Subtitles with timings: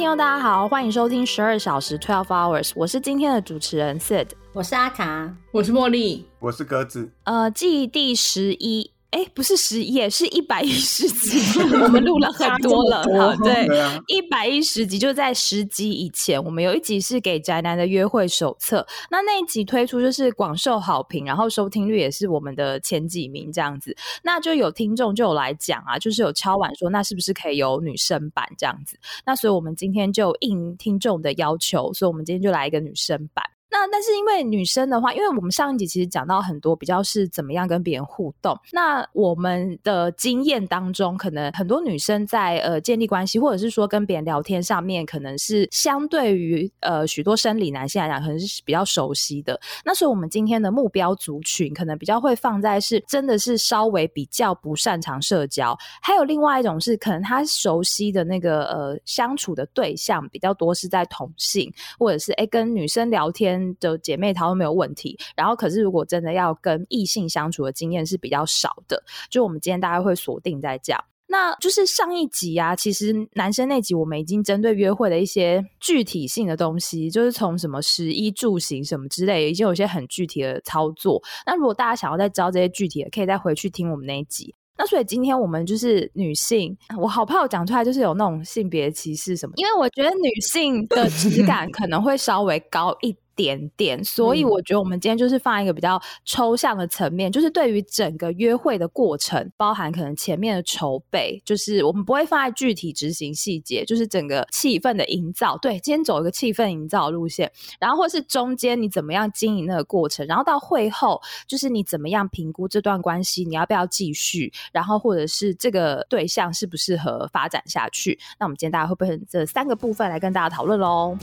[0.00, 7.10] 听众大家好，欢迎收听十二小时 Twelve Hours，我是今天的主持人 Sid，我是阿卡，我是茉莉，我是鸽子。
[7.24, 8.89] 呃，继第十一。
[9.10, 13.02] 哎，不是十一，是一百一十集，我们录了很多了。
[13.18, 13.66] 好，对，
[14.06, 23.96] 一百一十集就在十集以前，我们有一集是给宅男的约会手册，那那一集推出就是广受好评，然后收听率也是我们的前几名这样子。
[24.22, 28.96] 那就有听众就有来讲啊，就是有敲碗说，那是不是可以有女生版这样子？
[29.26, 33.44] 那所以我们今天就应听众的要求，所以我们今天就来一个女生版。
[33.70, 38.58] 那但是因为女生的话，因为我们上一集其实讲到很多比较是怎么样跟别人互动。
[38.72, 49.58] 那我们的经验当中，可能很多女生在呃建立关系，或者是说跟别人聊天上面，可能是相对于呃许多生理男性来讲，可能是比较熟悉的。
[49.84, 63.59] 那所以我们今天的目标族群，可能比较会放在是真的是稍微比较不擅长社交，还有另外一种是可能他熟悉的那个呃相处的对象比较多是在同性，或者是哎跟女生聊天。
[63.80, 71.04] 的姐妹淘都没有问题，然后可是如果真的要跟异性相处的经验是比较少的，就我们今天大概会锁定在这样。
[71.32, 81.22] 那就是上一集啊，其实男生那集我们已经针对约会的一些具体性的东西，就是从什么食衣住行什么之类，已经有一些很具体的操作。
[81.46, 84.52] 那如果大家想要再教这些具体的，可以再回去听我们那一集。
[84.76, 93.16] 那所以今天我们就是女性，我好怕我讲出来就是有那种性别歧视什么，因为我觉得女性的质感可能会稍微高一。
[93.40, 105.56] 点点，所以我觉得我们今天就是放一个比较抽象的层面，就是对于整个约会的过程，包含可能前面的筹备，就是我们不会放在具体执行细节，就是整个气氛的营造。
[105.56, 118.18] 对，今天走一个气氛营造路线，然后或是中间你怎么样经营那个过程，然后到会后，就是你怎么样评估这段关系，你要不要继续，然后或者是这个对象适不适合发展下去。
[118.38, 121.16] 那我们今天大家会不会这三个部分来跟大家讨论喽？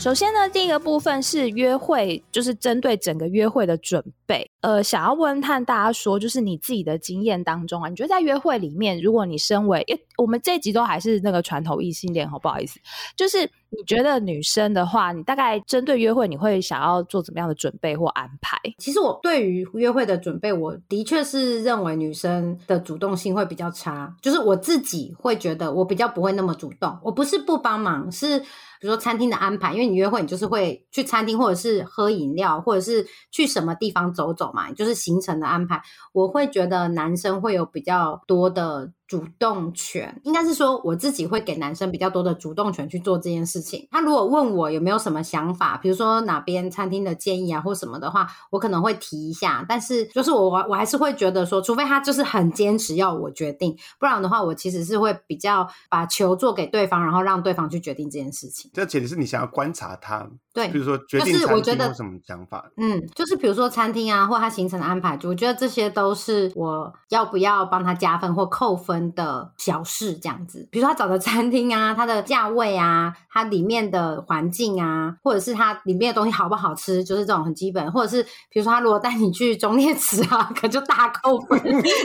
[0.00, 4.50] 首先呢，第一个部分是约会，就是针对整个约会的准备。
[4.62, 12.80] 呃，想要问看大家说，就是你自己的经验当中啊，你觉得在约会里面，如果你身为，因为我们这集都还是那个传统异性恋，好不好意思？
[13.14, 18.56] 就是你觉得女生的话，你大概针对约会，你会想要做怎么样的准备或安排？
[18.78, 26.98] 其实我对于约会的准备，我的确是认为女生的主动性会比较差，就是我自己会觉得我比较不会那么主动。
[27.02, 28.42] 我不是不帮忙，是
[28.80, 34.50] 比如说餐厅的安排，因为你约会，你就是会去餐厅，或者是喝饮料，或者是去什么地方走走。
[34.52, 35.80] 嘛，就是行程的安排，
[36.12, 38.92] 我会觉得男生会有比较多的。
[39.10, 43.88] 主动权应该是说，我自己会给男生比较多的主动权去做这件事情。
[43.90, 49.66] 他如果问我有没有什么想法，比如说哪边餐厅的建议啊，或什么的话，我可能会提一下。
[49.68, 58.70] 但是就是我我我还是会觉得说，除非他就是很坚持要我决定，不然的话，我其实是会比较把球做给对方，然后让对方去决定这件事情。
[58.72, 62.70] 这前提是你想要观察他，对，比如说决定餐厅有什么想法。
[62.76, 68.99] 嗯，就是比如说餐厅啊，或他行程的安排，我觉得这些都是我要不要帮他加分或扣分。
[69.14, 77.90] 的小事这样子，比如说他找的餐厅啊，它的价位啊，它里面的环境啊，或者是它里面的东西好不好吃，就是这种很基本。
[77.92, 81.60] 或者是比如说他如果带你去中烈祠啊，可就大扣分，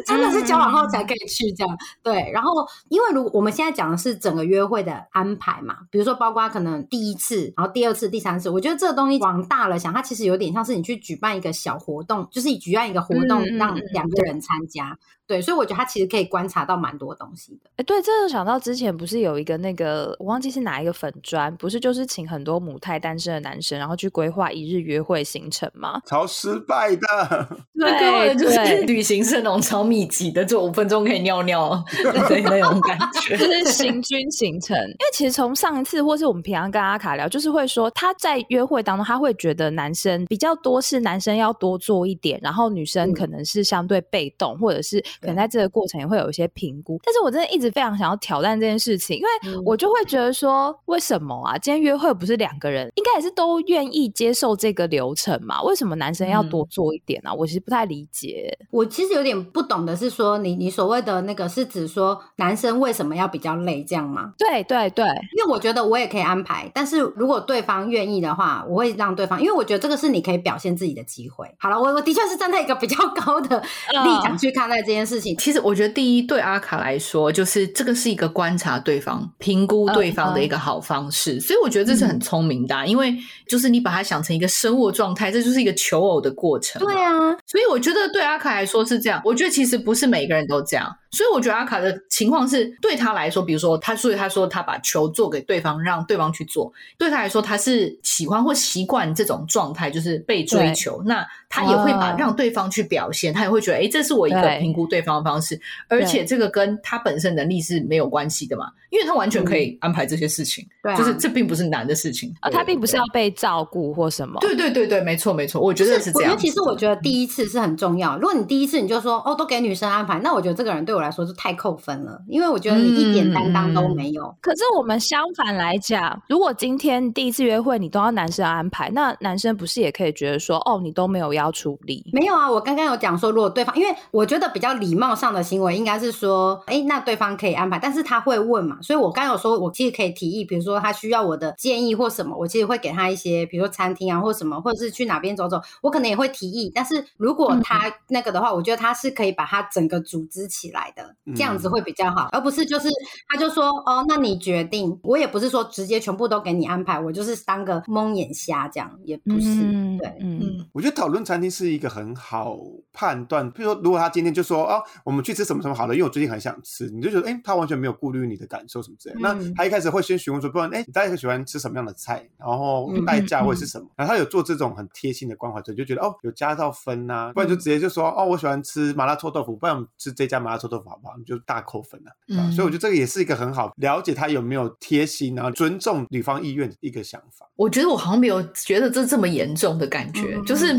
[0.05, 1.77] 真的是交往后才可以去这样。
[2.01, 2.51] 对，然后
[2.89, 14.97] 因为如果我们现在讲的是整个约会的安排嘛，比如说包括可能第一次，然后第二次、第三次，我觉得这个东西往大了想，它其实有点像是你去举办一个小活动，就是你举办一个活动让两个人参加。
[15.27, 17.69] 对，所以我觉得他其实可以观察到蛮多东西的。
[17.77, 25.99] 哎，对，这就想到之前不是有一个那个，我忘记是哪一个粉砖，不是就是请很多母胎单身的男生，然后去规划一日约会行程吗？
[26.05, 31.83] 超失败的，对，就是 旅行社那种超密集的，就五分钟可以尿尿
[32.29, 34.77] 对那种感觉，就是行军行程。
[34.77, 45.03] 因为其实从上一次或是我们平常跟阿卡聊，就是会说他在约会当中，他会觉得男生比较多是男生要多做一点，然后女生可能是相对被动，或者是。
[45.21, 51.57] 可能在这个过程也会有一些评估，但是我真的一直非常想要挑战这件事情，因为我就会觉得说，为什么啊？
[51.57, 55.61] 今天约会不是两个人，应该也是都愿意接受这个流程嘛？
[55.63, 57.33] 为什么男生要多做一点呢？
[57.33, 58.57] 我其实不太理解。
[58.71, 64.33] 我其实有点不懂的是说，你你所谓的那个是指说男生为什么要比较累这样吗？
[64.37, 71.47] 对对对，因为我觉得我也可以安排，但是如果对方愿意的话，我会让对方，因为我觉得这个是你可以表现自己的机会。
[71.57, 75.04] 好了，我我的确是站在一个比较高的立场去看待这件。
[75.05, 75.37] 件事情。
[75.37, 83.15] 其实我觉得，第一对阿卡来说，就是这个是一个观察对方、评估对方的一个好方式，所以我觉得这是很聪明的，因为
[83.47, 86.81] 就是你把它想成一个生物状态，这就是一个求偶的过程。
[86.81, 87.11] 对啊，
[87.45, 89.21] 所以我觉得对阿卡来说是这样。
[89.23, 90.91] 我觉得其实不是每个人都这样。
[91.15, 96.73] 所以我觉得阿卡的情况是对他来说，比如说他，所以他说他把球做给对方，让对方去做。
[96.97, 101.01] 对他来说，他是喜欢或习惯这种状态，就是被追求。
[101.05, 105.57] 那他也会把让对方去表现，他也会觉得，哎，这是我一个评估对方的方式。
[105.87, 110.67] 而且这个跟他本身能力是没有关系的嘛，因为他完全可以安排这些事情。
[110.83, 114.37] 对，就是这并不是难的事情啊，他并不是要被照顾或什么。
[114.41, 116.37] 对对对对，没错没错，我觉得是这样。
[116.37, 118.17] 其实我觉得第一次是很重要。
[118.17, 121.75] 如果你第一次你就说哦，都给女生安排，那我觉得这个人对我来说是太扣。
[121.75, 124.33] 分了，因为我觉得你一点担当都没有。
[124.41, 132.09] 可是我们相反来讲，如果今天第一次约会你都要男生安排，那男生不是也可以觉得说，哦，你都没有要处理？
[132.13, 146.71] 没有啊，我刚刚有讲说，如果对方，因为我觉得比较礼貌上的行为应该是说，哎，那对方可以安排，但是他会问嘛，所以我刚有说，我其实可以提议，比如说他需要我的建议或什么，我其实会给他一些，比如说餐厅啊或什么，或者是去哪边走走，我可能也会提议。
[146.73, 152.65] 但是如果他那个的话，我觉得他是可以把他整个组织起来的，这样子会比较好，而不是。
[152.65, 152.89] 就是
[153.27, 154.99] 他就说哦，那你决定。
[155.03, 159.61] 我也不是说直接全部都给你安排，我就是当个蒙眼瞎这样，也不是。
[159.99, 162.57] 对，嗯，我觉得讨论餐厅是一个很好
[162.91, 163.49] 判断。
[163.51, 169.15] 比如说，如果他今天就说哦，我们去吃什么什么好的，因为我最近很想吃，你就觉得哎，他完全没有顾虑你的感受什么之类。
[169.19, 173.87] 那他一开始会先询问说，不然哎，你大概喜欢吃什么样的菜，然后代价会是什么？
[173.95, 177.31] 然后他有做这种很贴心的关怀，所以就觉得哦，有加到分呐。
[177.33, 181.15] 不然就直接就说哦，我喜欢吃麻辣臭豆腐，不然吃这家麻辣臭豆腐好不好？
[181.17, 182.51] 你就大扣分了。
[182.51, 187.47] 所以我觉得这个也是一个很好了解他有没有贴心，然后尊重女方意愿的一个想法。
[187.55, 190.75] 我觉得我好像没有觉得这这么严重的感觉，就是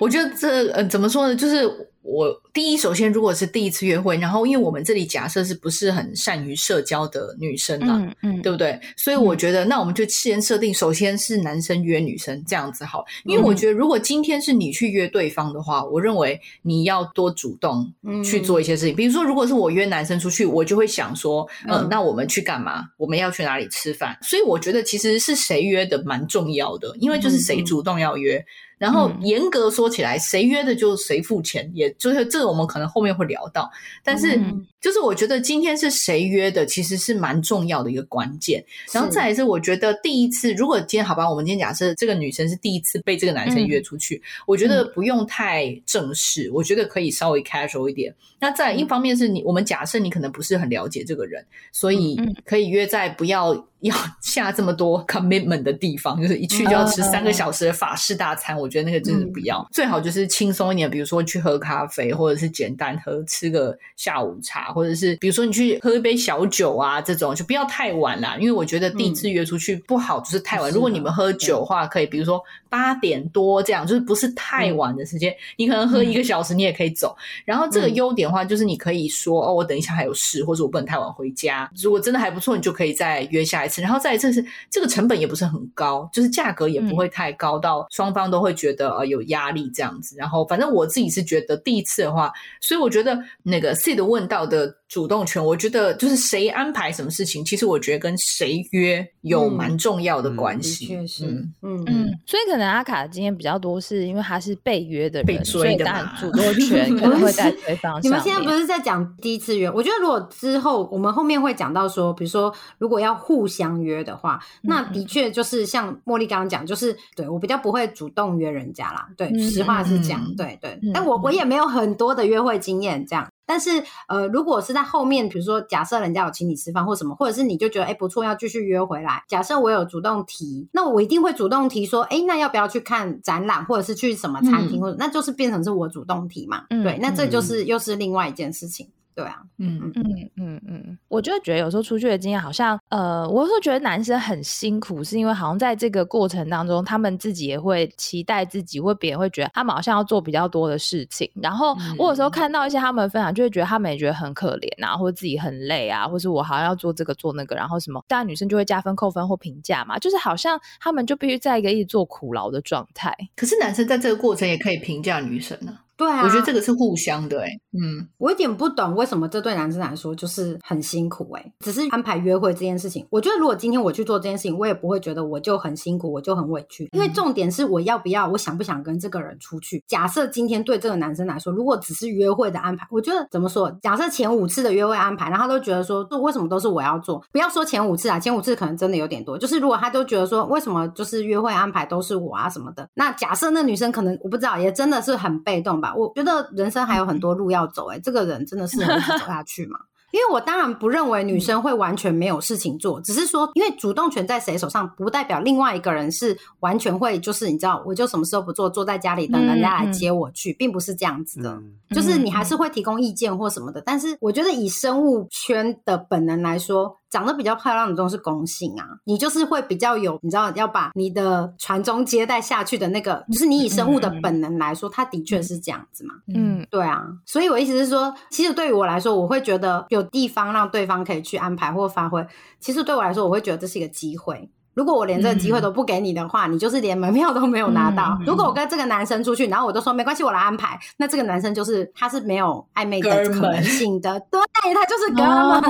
[0.00, 1.36] 我觉得这呃怎么说呢？
[1.36, 2.40] 就是我。
[2.54, 7.98] 第一，首先，如果是第一次约会，然后因为我们这里假设是不是很善于社交的女生呢？
[8.22, 8.80] 嗯嗯，对不对？
[8.96, 13.04] 所以我觉得，那我们就先设定，首先是男生约女生这样子好。
[13.24, 17.92] 因为我觉得，如果今天是你去约对方的话，我认为你要多主动
[18.24, 18.96] 去做一些事情。
[18.96, 22.84] 比如说，如果是我约男生出去，我就会想说，嗯，那我们去干嘛？
[22.96, 24.16] 我们要去哪里吃饭？
[24.22, 28.42] 所以我觉得，其实是谁约的蛮重要的，因为就是谁主动要约。
[28.78, 33.70] 然后严格说起来，谁约的就谁付钱，也就是这个我们可能后面会聊到。
[34.04, 34.38] 但是
[34.80, 38.64] 就是我觉得今天是谁约的，其实是蛮重要的一个关键。
[38.92, 48.14] 然后再来是我觉得第一次，如果今天好吧，我们今天假设这个女生是第一次被这个男生约出去，我觉得不用太正式，我觉得可以稍微 casual 一点。
[48.38, 53.66] 那再一方面是你，我们假设你可能不是很了解这个人，所以可以约在不要。
[53.80, 59.66] 要 下这么多 commitment 的地方，就是一去就要吃三个小时的法式大餐，我觉得那个真的不要。
[59.72, 68.36] 最好就是轻松一点，比如说去喝咖啡，或者是简单喝吃个下午茶，或者是比如说你去喝一杯小酒啊，这种就不要太晚啦。
[68.38, 70.70] 因为我觉得第一次约出去不好，就是太晚。
[70.70, 75.34] 如果你们喝酒的话，可以比如说八点多这样，就是不是太晚的时间。
[75.56, 77.16] 你可能喝一个小时，你也可以走。
[77.44, 81.70] 然后这个优点的话，就是你可以说哦，我等一下还有事，或者我不能太晚回家。
[81.76, 83.82] 如果真的还不错，你就可以再约下一次。
[83.82, 90.16] 然后再一次是这个成本也不是很高，就是价格也不会太高到双方都会觉得呃有压力这样子。
[90.16, 94.74] 然后反正我自己是觉得第一次的话，所以我觉得那个 C 的问到的。
[94.88, 100.86] 主动权，我觉得就是谁安排什么事情，其实我觉得跟谁约有蛮重要的关系。
[100.86, 101.26] 确实，
[101.62, 108.00] 嗯嗯，所以可能阿卡的经验比较多，是因为他是被约的人，所以当然主动权 可能会在对方。
[108.02, 109.70] 你们现在不是在讲第一次约？
[109.70, 119.08] 我觉得如果之后我们后面会讲到说，比如说如果要互相约的话，那的确就是像茉莉刚刚讲，就是对我比较不会主动约人家啦。
[119.16, 120.78] 对，实话是讲，对对。
[120.94, 123.26] 但我我也没有很多的约会经验，这样。
[123.46, 129.22] 但是，呃，如果是在后面，比如说，假设人家有请你吃饭或什么，或者是你就觉得哎不错，要继续约回来。
[129.28, 136.64] 假设我有主动提，那我一定会主动提说，哎，那要不要去看展览，或者是去什么餐厅，或者那就是变成是我主动提嘛？
[136.68, 138.88] 对，那这就是又是另外一件事情。
[139.16, 151.30] 对啊，嗯嗯嗯嗯嗯，我就觉得有时候出去的经验好像，呃，我是觉得男生很辛苦，是因为好像在这个过程当中，他们自己也会期待自己，或别人会觉得他们好像要做比较多的事情。
[151.40, 163.16] 然后我有时候看到一些他们分享，就会觉得他们也觉得很可怜啊，或者自己很累啊，或是我好像要做这个做那个，然后什么，当然女生就会加分扣分或评价嘛，就是好像他们就必须在一个一直做苦劳的状态。
[163.34, 165.78] 可是男生在这个过程也可以评价女生呢。
[165.96, 179.82] 对啊，我觉得这个是互相的，哎，嗯，我有点不懂为什么这对男生来说就是很辛苦，哎，只是安排约会这件事情，我觉得如果今天我去做这件事情，我也不会觉得我就很辛苦，我就很委屈，因为重点是我要不要，我想不想跟这个人出去。
[179.86, 183.70] 假设今天对这个男生来说，如果只是约会的安排，我觉得怎么说？
[183.80, 187.22] 假设前五次的约会安排，然后他都觉得说，为什么都是我要做？
[187.32, 189.38] 不要说前五次啊，前五次可能真的有点多。
[189.38, 192.86] 就是如果他都觉得说，为什么就是约会安排都是我啊什么的？
[192.94, 195.85] 那假设那女生可能我不知道，也真的是很被动吧？
[195.94, 199.78] 我觉得人生还有很多路要走，哎，这个人真的是能走下去吗？
[200.12, 211.60] 因为我当然不认为女生会完全没有事情做，只是说，因为主动权在谁手上，不代表另外一个人是完全会，就是你知道，我就什么事都不做，坐在家里等人家来接我去，并不是这样子的。
[211.90, 216.96] 就是你还是会提供意见或什么的，但是我觉得以生物圈的本能来说。
[217.10, 226.14] 长得比较漂亮的都是公性啊，你就是会比较有，你知道要把你的传宗接代下去的那个，就是你以生物的本能来说，它的确是这样子嘛。
[226.34, 232.26] 嗯，对啊，所以我意思是说，其实对于我来说，我会觉得有地方让对方可以去安排或发挥，
[232.58, 234.50] 其实对我来说，我会觉得这是一个机会。
[234.76, 238.18] 如果我连这个机会都不给你的话，你就是连门票都没有拿到。
[238.26, 244.38] 如果我跟这个男生出去，然后我都说没关系，我来安排，那这个男生就是他是没有暧昧的可能性的，对
[244.74, 245.62] 他就是哥们，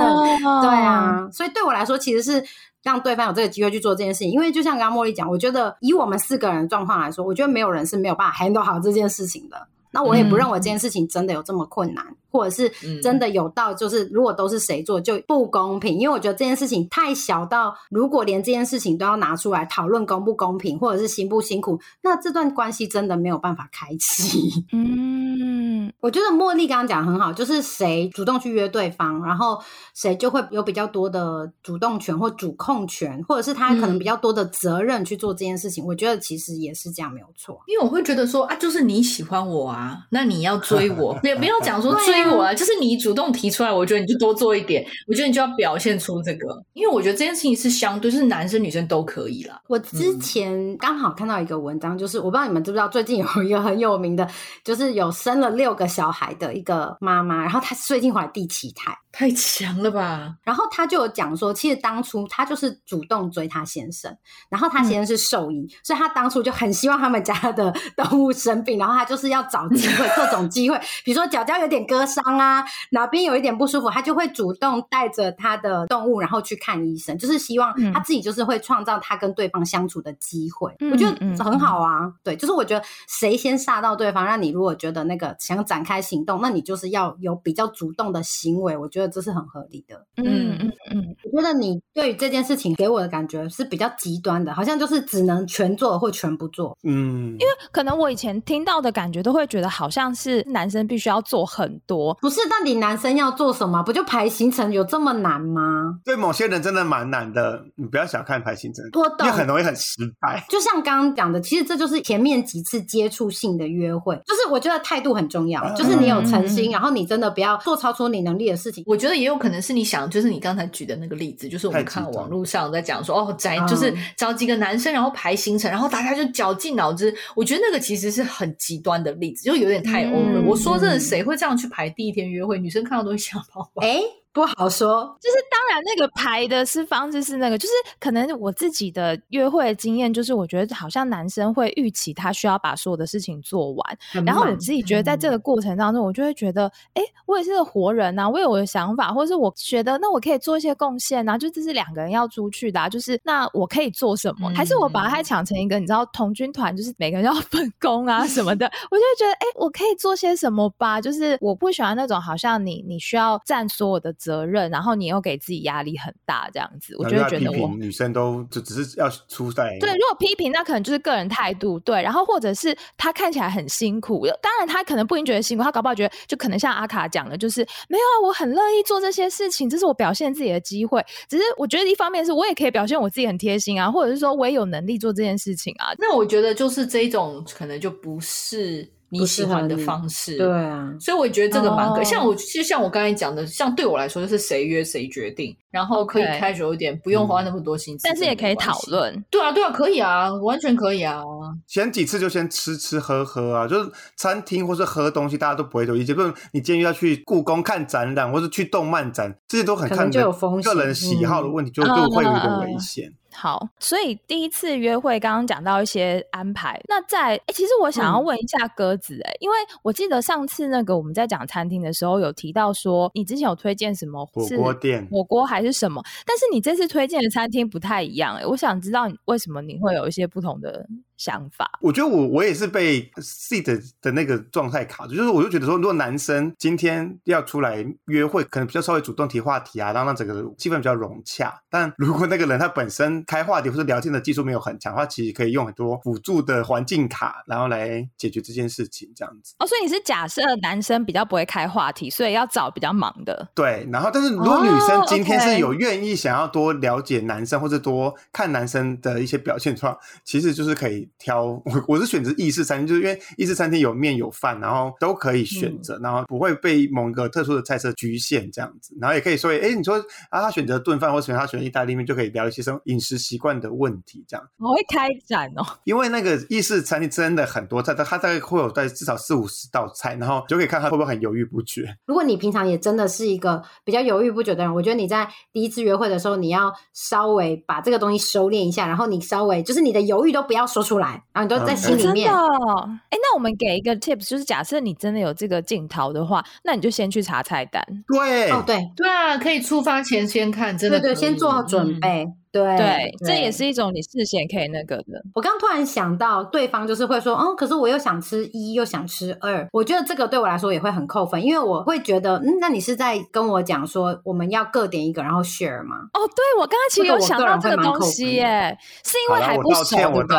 [0.61, 1.25] 对啊。
[1.31, 2.43] 所以对我来说，其实是
[2.83, 4.29] 让对方有这个机会去做这件事情。
[4.29, 9.67] 因为就像刚刚茉莉讲，我觉得以我们四个人状况来说，我觉得没有人是没有办法 handle 好这件事情的。
[9.91, 12.69] 那我也不认为这件事情真的有这么困难，或者是
[13.01, 24.65] 真的有到就是如果都是谁做就不公平，因为我觉得这件事情太小到如果连这件事情都要拿出来讨论公不公平，或者是辛不辛苦，那这段关系真的没有办法开启。
[24.71, 29.57] 嗯，我觉得茉莉刚刚讲很好，就是谁主动去约对方，然后
[29.95, 35.85] 谁就会有比较多的主动权或主控权，或者是他可能比较多的责任去做这件事情。
[35.85, 39.76] 我觉得其实也是这样没有错，因为我会觉得说啊，就是你喜欢我啊。
[40.11, 49.59] 那你要 追我，也不要讲说追我啊，就是你主动提出来，我觉得你就多做一点，我觉得你就要表现出这个，因为我觉得这件事情是相对，是男生女生都可以啦。
[49.67, 54.27] 我之前刚好看到一个文章，就是我不知道你们知不知道，最近有一个很有名的，
[54.63, 58.93] 就是有生了六个小孩的一个妈妈，然后她最近怀第七胎。
[59.17, 60.35] 太强了吧！
[60.43, 64.15] 然后他就有讲说，其实当初他就是主动追他先生，
[64.47, 80.71] 然后他先生是兽医，所以他当初就很希望他们家的 动物生病，然后他就是要找机会， 各种机会，比如说脚脚有点割伤啊，哪边有一点不舒服，他就会主动带着他的动物，然后去看医生，就是希望他自己就是会创造他跟对方相处的机会。
[80.91, 89.06] 我觉得很好啊，对，就是我觉得谁先杀到对方，让你如果觉得那个想展开行动，那你就是要有比较主动的行为，我觉得。
[89.07, 102.37] 这是很合理的，嗯嗯嗯，我觉得你对于这件事情给我的感觉是比较极端的，好像就是只能全做或全不做，嗯，因为可能我以前听到的感觉都会觉得好像是男生必须要做很多，不是？
[102.47, 103.83] 到底男生要做什么？
[103.83, 105.99] 不就排行程有这么难吗？
[106.05, 108.85] 对某些人真的蛮难的，你不要小看排行程，
[109.19, 110.45] 因为很容易很失败。
[110.47, 118.83] 就像刚刚讲的，其实这就是前面几次接触性的约会，就是我觉得态度很重要，就是你有诚心，然后你真的不要做超出你能力的事情。
[118.87, 127.13] 我觉得也有可能是你想，就是你刚才举的那个例子，就是我们看网络上在讲说，哦，宅就是找几个男生，然后排行程，然后大家就绞尽脑汁。
[127.35, 130.41] 我觉得那个其实是很极端的例子，就有点太 over。
[130.45, 132.57] 我说真的，谁会这样去排第一天约会？
[132.57, 133.69] 女生看到都会想跑。
[133.81, 134.01] 哎。
[134.37, 154.51] 不好说，就是当然那个排的是方式是那个，就是可能我自己的约会经验，就是我觉得好像男生会预期他需要把所有的事情做完，然后我自己觉得在这个过程当中，我就会觉得，哎，我也是个活人呐，我有我的想法，或者是我觉得那我可以做一些贡献呐，就这是两个人要出去的，就是那我可以做什么？
[154.53, 161.01] 还是我把它抢成一个你知道同军团，就是每个人要分工啊什么的，我就会觉得，哎，我可以做些什么吧？
[161.01, 164.13] 就是我不喜欢那种好像你你需要占所有的。
[164.27, 169.89] 责任，然后你又给自己压力很大，这样子，我就会觉得我女生都就只是要出在对。
[169.91, 172.01] 如果批评，那可能就是个人态度，对。
[172.01, 181.01] 然后或者是他看起来很辛苦，当然他可能不一定觉得辛苦，他搞不好觉得就可能像阿卡讲的，就是没有啊，我很乐意做这些事情，这是我表现自己的机会。
[181.29, 185.93] 只是我觉得一方面是我也可以表现我自己很贴心啊，或者是说我也有能力做这件事情啊。
[185.97, 188.87] 那我觉得就是这一种可能就不是。
[189.09, 192.03] 你喜欢的方式，对啊，所以我觉得这个蛮可。
[192.03, 199.23] 像我，其实像我刚才讲的，像对我来说，就是谁约谁决定，然后可以开久一点，不用花那么多心思，但是也可以讨论。
[199.29, 201.21] 对啊，对啊，可以啊，完全可以啊。
[201.65, 206.13] 前几次就先吃吃喝喝啊，就是餐厅或是喝东西，大家都不会有意见。
[206.13, 213.13] 不是你建议要去故宫看展览，或是去动漫展，这些都很看个人喜好的问题，就就会有一点危险。
[213.39, 230.87] 好，所以第一次约会刚刚讲到一些安排，那在哎，其实我想要问一下鸽子哎，因为我记得上次那个我们在讲餐厅的时候有提到说，你之前有推荐什么火锅店、火锅还是什么，但是你这次推荐的餐厅不太一样哎，我想知道为什么你会有一些不同的。
[231.17, 241.59] 想法，我觉得我我也是被 seat 的那个状态卡住，就是我就觉得说，如果男生今天要出来约会，可能比较稍微主动提话题啊，然后让整个气氛比较融洽。
[241.69, 249.55] 但如果那个人他本身开话题或者聊天的技术没有很强的话，其实可以用很多辅助的环境卡，然后来解决这件事情，这样子。
[249.57, 253.49] 哦，所以你是假设男生比较不会开话题，所以要找比较忙的。
[253.55, 261.06] 对，然后但是如果女生今天是有愿意想要多了解男生或者多看男生的一些表现的话，其实就是可以。
[261.17, 269.97] 挑 我我是选择意式餐厅，就是因为意式餐厅有面有饭，然后都可以选择，然后不会被某一个特殊的菜色局限这样子，然后也可以说，哎，你说
[270.29, 274.45] 啊，他选择炖饭或选他选择意大利面，就可以聊一些生饮食习惯的问题这样。
[274.57, 281.97] 我会开展哦，因为那个意式餐厅真的很多菜，它它大概会有在至少四五十道菜，然后就可以看他会不会很犹豫不决。
[282.05, 291.21] 如果你平常也真的是一个比较犹豫不决的人，我觉得你在第一次约会的时候，你要稍微把这个东西收敛一下，然后你稍微就是你的犹豫都不要说出来。
[291.33, 292.31] 然后你都在心里面。
[292.31, 297.83] 哎，那我们给一个 tips，就是假设你真的有这个镜头的话，那你就先去查菜单。
[298.07, 302.27] 对，哦，对，对啊，可以出发前先看，真的，对对，先做好准备。
[302.51, 305.23] 对，这也是一种你事先可以那个的。
[305.33, 309.67] 我刚突然想到，对方就是会说，嗯，可是我又想吃一，又想吃二。
[309.71, 315.95] 我觉得这个对我来说也会很扣分，因为我会觉得，嗯，那你是在跟我讲说，我们要各点一个，然后 share 吗？
[316.13, 320.37] 哦，对，我刚刚其实有想到这个东西耶，是因为还不熟，对不对？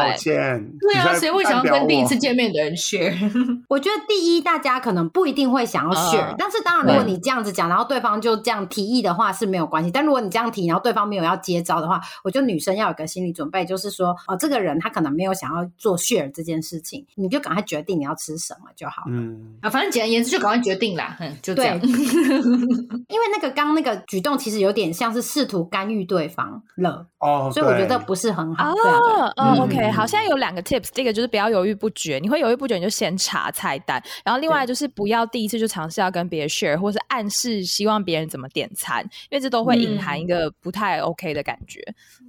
[0.81, 3.15] 对啊，谁会想要跟第一次见面的人 share？
[3.69, 9.91] 我觉得第一，大家可能不一定会想要 share，但是当然，如果你这样子讲，然后对方就这样提议的话是没有关系。
[9.91, 12.88] 但如果你这样提，然后对方没有要接招的话，我觉得女生要。
[12.88, 19.11] 有个心理准备，就是说，哦，这个人他可能没有想要做 share 这件事情，你就赶快决定你要吃什么就好了。
[19.11, 21.14] 嗯啊，反正简而言之，就赶快决定啦。
[21.21, 21.78] 嗯，就这样。
[21.85, 27.07] 因为那个刚那个举动，其实有点像是试图干预对方了。
[27.21, 28.71] 哦，所以我觉得不是很好。
[28.71, 34.03] 哦，嗯，OK，好，现在有两个 tips，第一个就是不要犹豫不决，你会犹豫不决，你就先查菜单。
[34.25, 41.81] 然后另外就是不要第一次就尝试要跟别人 share，或是暗示希望别人怎么点餐，因为这都会隐含一个不太 OK 的感觉。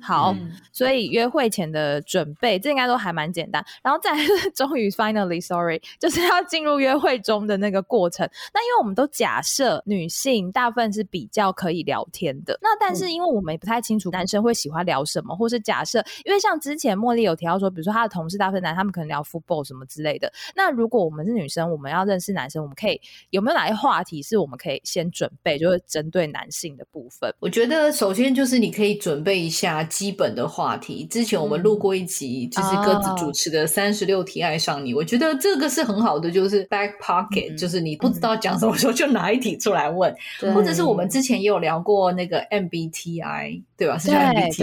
[0.02, 0.36] 好。
[0.71, 3.63] 所以约会前的准备，这应该都还蛮简单。
[3.84, 4.12] 然后再
[4.56, 8.28] 终于 finally sorry，就是要进入约会中的那个过程。
[8.54, 20.29] 那因为我们都假设女性大部分是比较可以聊天的，那但是因为我们也不太清楚男生会喜欢聊什么，或是假设，因为像之前茉莉有提到说，比如说她的同事大部分男，他们可能聊 football 什么之类的。
[20.53, 27.33] 那如果我们是女生，我们要认识男生，我们可以有没有哪些话题是我们可以先准备，就是针对男性的部分？
[27.39, 30.49] 我觉得首先就是你可以准备一下基本的。
[30.49, 40.13] 话题之前我们录过一集，就是各自主持的《三十六题爱上你》，我觉得这个是很好的，就是 back pocket，就是你不知道讲什么时候就拿一题出来问，
[40.53, 43.97] 或者是我们之前也有聊过那个 MBTI，对吧？
[43.99, 44.17] 是叫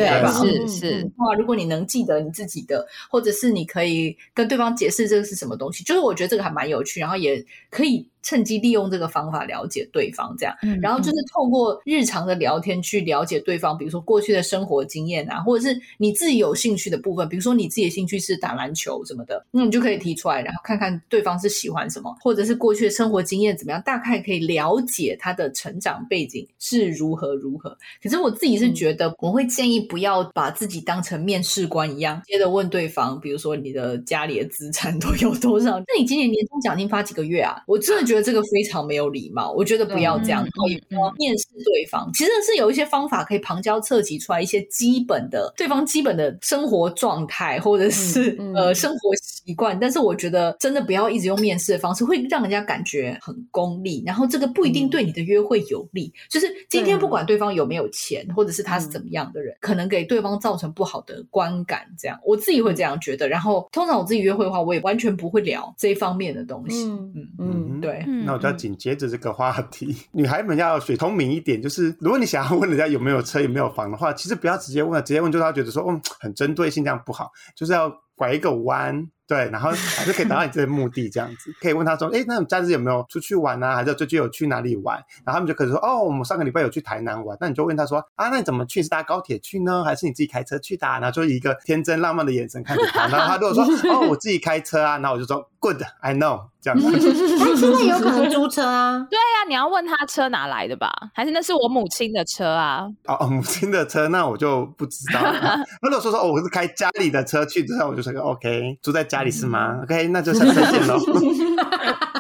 [0.07, 0.33] MBTI 吧？
[0.45, 1.11] 是是。
[1.17, 8.09] 哇，如果你能记得你自己的，或者是你可以跟对方解释这个是什么东西，就是我觉得这个还蛮有趣，然后也可以。
[8.27, 27.79] 趁机利用这个方法了解对方，这样，然后就是透过日常的聊天去了解对方，比如说过去的生活经验啊，或者是你自己有兴趣的部分，比如说你自己的兴趣是打篮球什么的，那你就可以提出来，然后看看对方是喜欢什么，或者是过去的生活经验怎么样，大概可以了解他的成长背景是如何如何。
[28.03, 35.79] 可是我自己是觉得，我会建议不要把自己当成面试官一样，接着问对方，比如说你的家里的资产都有多少？
[35.79, 37.63] 那你今年年终奖金发几个月啊？
[37.69, 38.16] 我真的觉得。
[38.23, 40.43] 这个非常没有礼貌，我觉得不要这样。
[40.43, 49.79] 然后也不要面试对方，其实是有一些方法可以旁敲侧击出来一些基本的对方基本的生活状态，或者是呃生活习惯。
[49.79, 54.03] 但是我觉得真的不要一直用面试的方式，会让人家感觉很功利。
[54.07, 56.13] 然后这个不一定对你的约会有利。
[56.31, 61.83] 就是今天不管对方有没有钱，或者是他是怎么样的人，可能给对方造成不好的观感。
[61.99, 63.29] 这样我自己会这样觉得。
[63.29, 66.85] 然后通常我自己约会的话，我也完全不会聊这一方面的东西。
[66.85, 68.06] 嗯嗯，对。
[68.25, 79.09] 那我就要紧接着这个话题， 女孩们要水聪明一点，就是如果你想要问人家有没有车有没有房的话，其实不要直接问，直接问就是他觉得说，嗯，很针对性，这样不好，就是要拐一个弯。
[79.29, 83.75] 对，然后还是可以达到你这个目的，这样子可以问他说，哎，那你假日有没有出去玩啊？
[83.75, 84.97] 还是最近有去哪里玩？
[85.25, 87.37] 然后他们就可以说，哦，我们上个礼拜有去台南玩。
[87.41, 88.83] 那你就问他说，啊，那你怎么去？
[88.87, 90.87] 是搭高铁去呢，还是你自己开车去的？
[90.87, 93.09] 然后就一个天真浪漫的眼神看着他。
[93.09, 96.45] 然后他如果说，哦，我自己开车啊，那我就说，Good，I know。
[96.67, 99.07] 这样子， 哎，现在有可能租车啊？
[99.09, 100.91] 对呀，你要问他车哪来的吧？
[101.15, 102.85] 还是那是我母亲的车啊？
[103.07, 105.61] 哦，母亲的车，那我就不知道了。
[105.81, 110.99] 如果说说哦，我是开家里的车去，之后我就说 OK，住在家里是吗？OK，那就下次再见喽。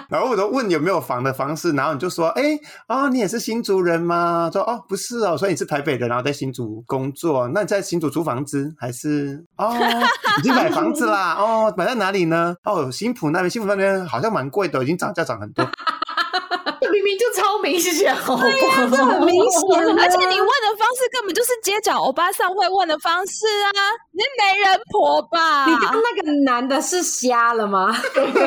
[0.09, 2.43] 然后我都问有没有房的方式，然后你就说，哎，
[2.87, 4.49] 哦，你也是新竹人吗？
[4.53, 7.49] 说哦，不是哦，所以你是台北人，然后在新竹工作。
[7.49, 9.45] 那你在新竹租房子还是？
[9.59, 9.75] 哦，
[10.39, 11.35] 已经买房子啦。
[11.35, 12.55] 哦，买在哪里呢？
[12.63, 15.69] 哦，新浦那边，新浦那边好像蛮贵的，已经涨价涨很多。
[16.93, 23.71] 明明就超明显，好对呀，这很明显， 而且你问的方式根本就是街角欧巴桑会问的方式啊！
[24.13, 25.67] 你是媒人婆吧？
[25.67, 27.95] 你刚那个男的是瞎了吗？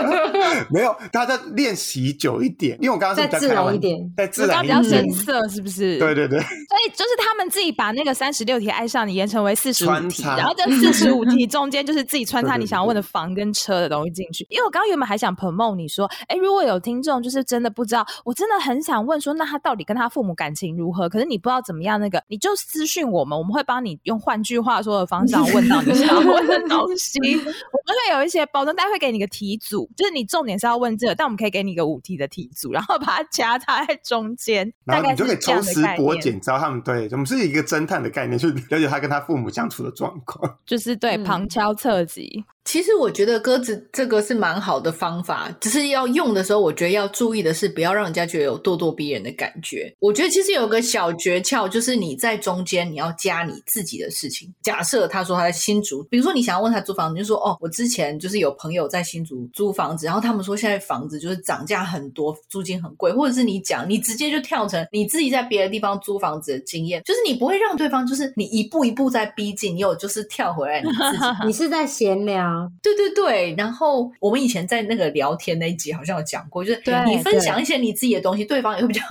[0.71, 5.97] 没有，他在练习久一点，因为我刚刚再自然一点，再自然一点，比较深色，是不是？
[5.99, 6.39] 对对对。
[6.39, 14.45] 所以就是他们自己把那个三十六题爱上你延成为四十五题，然后这四十五题中间就是自己穿插你想要问的房跟车的东西进去。
[14.49, 21.07] 因为我刚刚原本还想 promote 你说，哎，如果有听众就是真的不知道，我真的很想问说，那他到底跟他父母感情如何？
[21.09, 27.19] 可是你不知道怎么样，那个你就私讯我们，我们会帮你用换句话说的方式问到你想要问的东西。
[27.35, 42.45] 我们会有一些保证，大家会给你个题组，就是你重点是要问这个，但我们可以给你一个五题的题组，然后把它夹插在中间，然后你就可以抽丝剥茧，知道他们对我们是一个侦探的概念，去了解他跟他父母相处的状况，就是对旁敲侧击。
[42.65, 49.91] 其实我觉得鸽子这个是蛮好的方法，只是要用的时候，我觉得要注意的是，不要让人家觉得有咄咄逼人的感觉。
[49.99, 54.53] 我觉得其实有个小诀窍，就是你在中间你要加你自己的事情。
[54.61, 72.48] 假设他说他在新竹，比如说你想要问他租房子，就说哦，我之前就是有朋友在新竹租房子，然后他们说现在房子就是涨价很多，租金很贵，或者是你讲你直接就跳成你自己在别的地方租房子的经验，就是你不会让对方就是你一步一步在逼近，你有就是跳回来你自己， 你是在闲聊。
[72.81, 79.01] 对对对，然后我们以前在那个聊天那一集好像有讲过，就是你分享一些你自己的东西，对方也会比较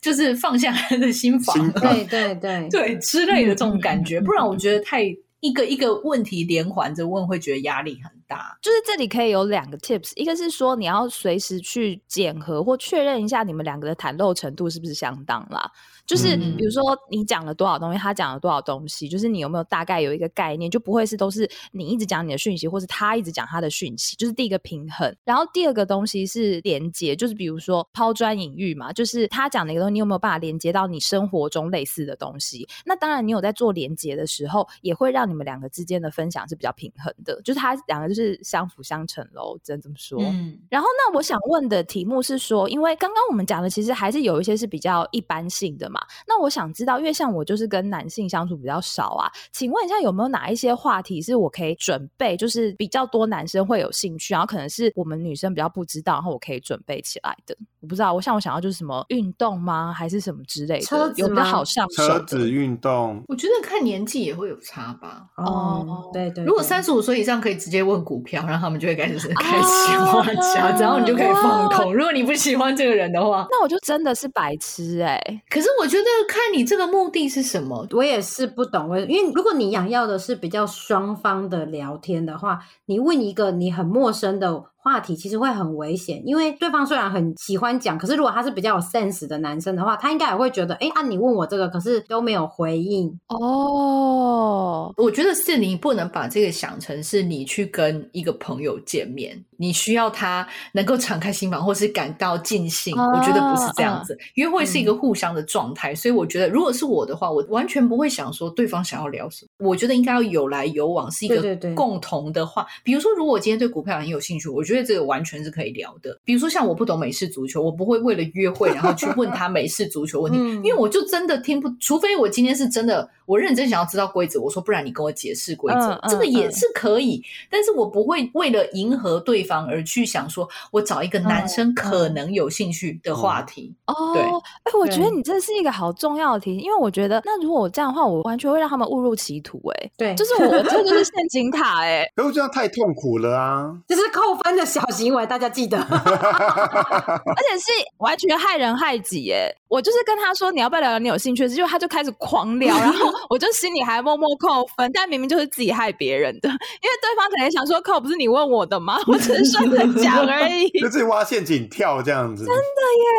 [0.00, 2.68] 就是放下他的心房，对对对。
[2.70, 5.02] 对 之类的这种感觉，不然我觉得太
[5.40, 8.58] 一个一个问题连环着问，会觉得压力很大。
[8.60, 15.70] 就是这里可以有两个 tips，一个是说你要随时去检核或确认一下你们两个的袒露程度是不是相当啦。
[16.08, 25.14] 就是比如说你讲了多少东西，他讲了多少东西，就是你有没有大概有一个概念，就不会是都是你一直讲你的讯息，或是他一直讲他的讯息，就是第一个平衡。
[25.22, 32.66] 然后第二个东西是连接，就是比如说抛砖引玉嘛，就是他讲的一个东西，你有没有办法连接到你生活中类似的东西？
[32.86, 40.18] 那当然，你有在做连接的时候，也会让你们两个之间的分享是比较平衡的，就是他两个就是相辅相成喽，只能这么说。
[40.22, 40.58] 嗯。
[40.70, 45.97] 然后那我想问的题目是说，因为刚刚我们讲的其实还是有一些是比较一般性的嘛。
[46.26, 57.56] 那我想知道，因为像我就是跟男性相处比较少啊，请问一下有没有哪一些话题是我可以准备，就是比较多男生会有兴趣，然后可能是我们女生比较不知道，然后我可以准备起来的。
[57.80, 61.12] 我不知道，我像我想要就是什么运动吗，还是什么之类的？
[61.16, 65.26] 有比较好上手车子运动，我觉得看年纪也会有差吧。
[65.36, 66.44] 哦，对对。
[66.44, 70.22] 如果三十五岁以上，可以直接问股票，然后他们就会开始开始话
[70.54, 71.94] 家，然后你就可以放空。
[71.94, 75.20] 如果你不喜欢这个人的话，那我就真的是白痴哎。
[75.48, 78.90] 可是我我觉得看你这个目的是什么，我也是不懂。
[78.90, 84.64] 我因为如果你想要的是比较双方的聊天的话，你问一个你很陌生的。
[84.88, 93.14] 话题其实会很危险，因为对方虽然很喜欢讲，可是如果他是比较有 sense 的男生的话，他应该也会觉得，哎，啊，你问我这个，可是都没有回应。
[93.26, 102.96] 哦，我觉得是你不能把这个想成是你去跟一个朋友见面，你需要他能够敞开心房，或是感到尽兴。
[102.96, 109.68] 我觉得不是这样子，约会是一个互相的状态，所以我觉得如果是我的话，我完全不会想说对方想要聊什么。
[109.68, 112.66] 我觉得应该要有来有往，是一个共同的话。
[112.82, 114.77] 比如说，如果我今天对股票很有兴趣，我觉得。
[114.84, 144.67] 这个完全是可以聊的，比如说像我不懂美式足球，我不会为了约会然后去问他美式足球问题，因为我就真的听不，除非我今天是真的我认真想要知道规则，我说不然你跟我解释规则，这个也是可以，但是我不会为了迎合对方而去想说我找一个男生可能有兴趣的话题哦，对，哎，我觉得你这是一个好重要的题，因为我觉得那如果我这样的话，我完全会让他们误入歧途，哎，对，就是我这就是陷阱塔，哎，可是这样太痛苦了啊，这是扣分的。
[144.68, 147.66] 小行为，大家记得， 而且是
[147.98, 149.54] 完全害人害己耶。
[149.68, 158.98] 我就是跟他说你要不要聊聊你有兴趣的事，结果他就开始狂聊，然后我就心里还默默扣分，但明明就是自己害别人的， 因为对方可能想说扣，不是你问我的吗？
[159.06, 162.62] 我只是顺着讲而已，就自己挖陷阱跳这样子，真的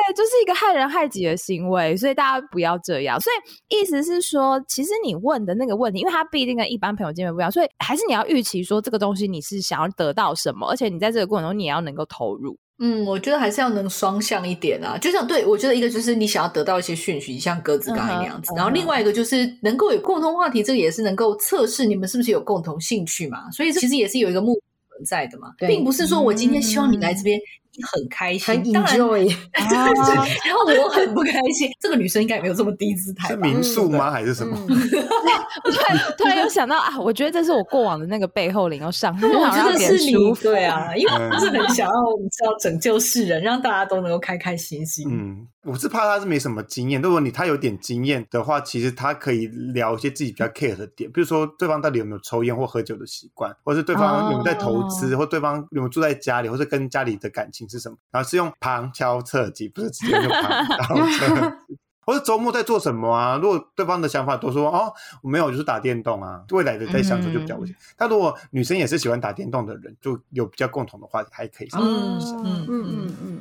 [0.10, 3.20] 耶，就是一个害人害己的行为，所以大家不要这样。
[3.20, 12.58] 所以意思是说，其实你问的那个问题，因为他必定跟一般朋友见面不一样，所以还是你要预期说这个东西你是想要得到什么，而且你在这个过程中你也要能够投入。
[12.82, 14.98] 嗯，我觉得还是要能双向一点啊。
[14.98, 23.52] 就像对我觉得一个就是你想要得到一些讯息，像鸽子刚才那样子，然后另外一个就是能够有共同话题，这个也是能够测试你们是不是有共同兴趣嘛。
[23.52, 27.39] 所以其实也是有一个目存在的嘛，并不是说我今天希望你来这边。
[27.91, 31.69] 很开心，当然， 然后我很不开心。
[31.79, 34.12] 这个女生应该也没有这么低姿态，是民宿吗？
[34.12, 34.58] 还是什么？
[34.67, 45.08] 突然突然又想到啊，我觉得这是我过往的那个背后灵又上，我觉得是你对啊，因为我是很想要，你知道拯救世人，让大家都能够开开心心。
[45.10, 47.01] 嗯，我是怕他是没什么经验。
[47.01, 57.59] 如果你他有点经验的话，其实他可以聊一些自己比较 care 的点，比如说对方到底有没有抽烟或喝酒的习惯，或是对方有没有在投资，或对方有没有住在家里，或是跟家里的感情。
[57.67, 57.98] 是什么？
[58.12, 61.78] 然后是用旁敲侧击，不是直接用旁敲侧击。
[62.06, 63.38] 或者周末在做什么啊？
[63.41, 64.91] 如果对方的想法都说哦，
[65.22, 66.43] 我没有，就是打电动啊。
[66.50, 67.76] 未来的在相处就比较危险。
[67.95, 71.67] 但如果女生也是喜欢打电动的人，就有比较共同的话题，还可以。
[71.74, 73.39] 嗯嗯嗯嗯嗯。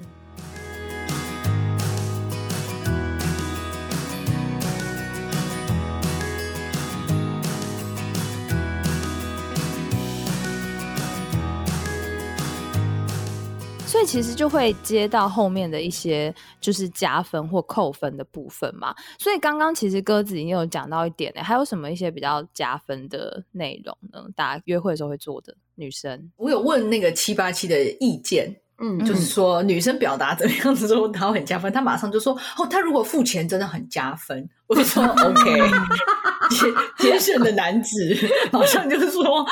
[14.08, 18.94] 其实就会接到后面的一些就是加分或扣分的部分嘛。
[19.18, 24.24] 所以刚刚其实鸽子已经有讲到一点呢，还有什么一些比较加分的内容呢？
[24.34, 31.70] 大家约会的时候会做的女生，我有问那个七八七的意见，嗯，就是说女生表达怎么样子之后，她会很加分。
[31.70, 35.70] 她马上就说：“哦，她如果付钱，真的很加分。”我就说 OK，
[36.50, 38.14] 天天生的男子
[38.52, 39.46] 好像就是说哦，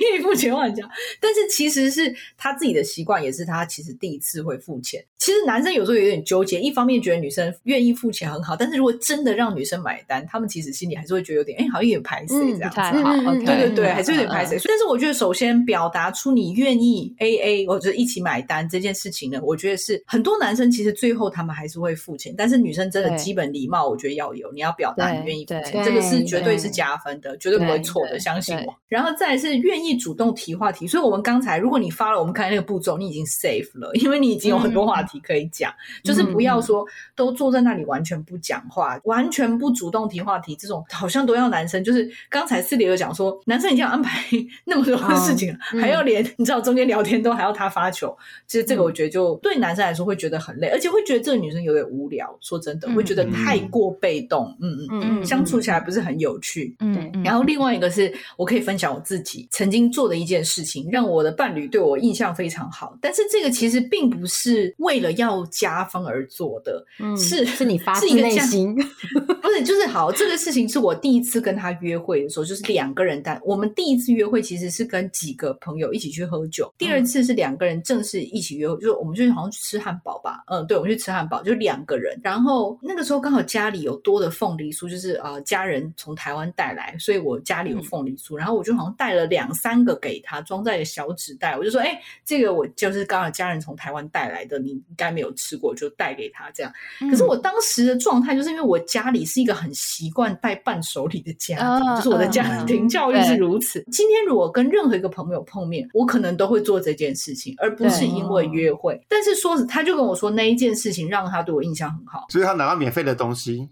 [0.00, 0.88] 愿意付钱万家，
[1.20, 5.04] 但是其实是他自己的习惯，也是他其实第一次会付钱。
[5.18, 13.44] 其实男生有时候有点纠结，一方面觉得女生愿意付钱很好，但是如果真的让女生买单，他们其实心里还是会觉得有点哎，好像有点排斥这样子。
[13.44, 14.60] 对对对，还是有点排斥。
[14.66, 24.53] 但是我觉得首先表达出你愿意 AA 或者一起买单这件事情呢，我觉得是很多男生其实最后他们还是会付钱，但是女生真的基本礼貌，我觉得要有。
[24.54, 28.74] 你要表达你愿意付钱，这个是绝对是加分的，绝对不会错的，相信我。
[28.88, 35.72] 然后再是愿意主动提话题，所以我们刚才如果你发了我们看那个步骤，你已经 safe 了，因为你已经有很多话题可以讲。
[36.02, 36.86] 就是不要说
[37.16, 41.82] 都坐在那里完全不讲话，完全不主动提话题，这种好像都要男生。
[41.82, 44.22] 就是刚才四里有讲说，男生已经要安排
[44.64, 52.24] 那么多事情，还要连你知道中间聊天都还要他发球，其实这个我觉得就对男生来说会觉得很累，而且会觉得这个女生有点无聊。
[52.40, 54.56] 说真的，会觉得太过被动。
[54.60, 56.74] 嗯嗯嗯，相处起来不是很有趣。
[56.80, 62.96] 嗯，然后另外一个是我可以分享我自己曾经做的一件事情，让我的伴侣对我印象非常好。
[63.00, 68.74] 但是这个其实并不是为了要加分而做的，嗯是是你发自内心，
[69.42, 70.12] 不是就是好。
[70.12, 73.22] 这个事情是我第一次跟他约会的时候，就是两个人。
[73.24, 80.44] 但我们第一次约会其实是跟几个朋友一起去喝酒，第二次是两个人正式一起约会，就是我们就是好像去吃汉堡吧。
[80.48, 82.20] 嗯，对，我们去吃汉堡，就两个人。
[82.22, 84.33] 然后那个时候刚好家里有多的。
[84.34, 91.56] 凤梨酥就是呃家人从台湾带来，所以我家里有凤梨酥，然后我就好像带了两三个给他，装在小纸袋。
[91.56, 96.72] 我就说，哎，这个我就是刚好家人从台湾带来的，你应该没有吃过，就带给他这样。
[97.10, 103.82] 可是我当时的状态就是因为我家里是一个很习惯带伴手礼的家庭，就是我的家庭教育是如此。
[103.92, 109.00] 今天如果跟任何一个朋友碰面，我可能都会做这件事情，而不是因为约会。
[109.08, 113.68] 但是说，他就跟我说那一件事情让他对我印象很好，所以他拿到免费的东西。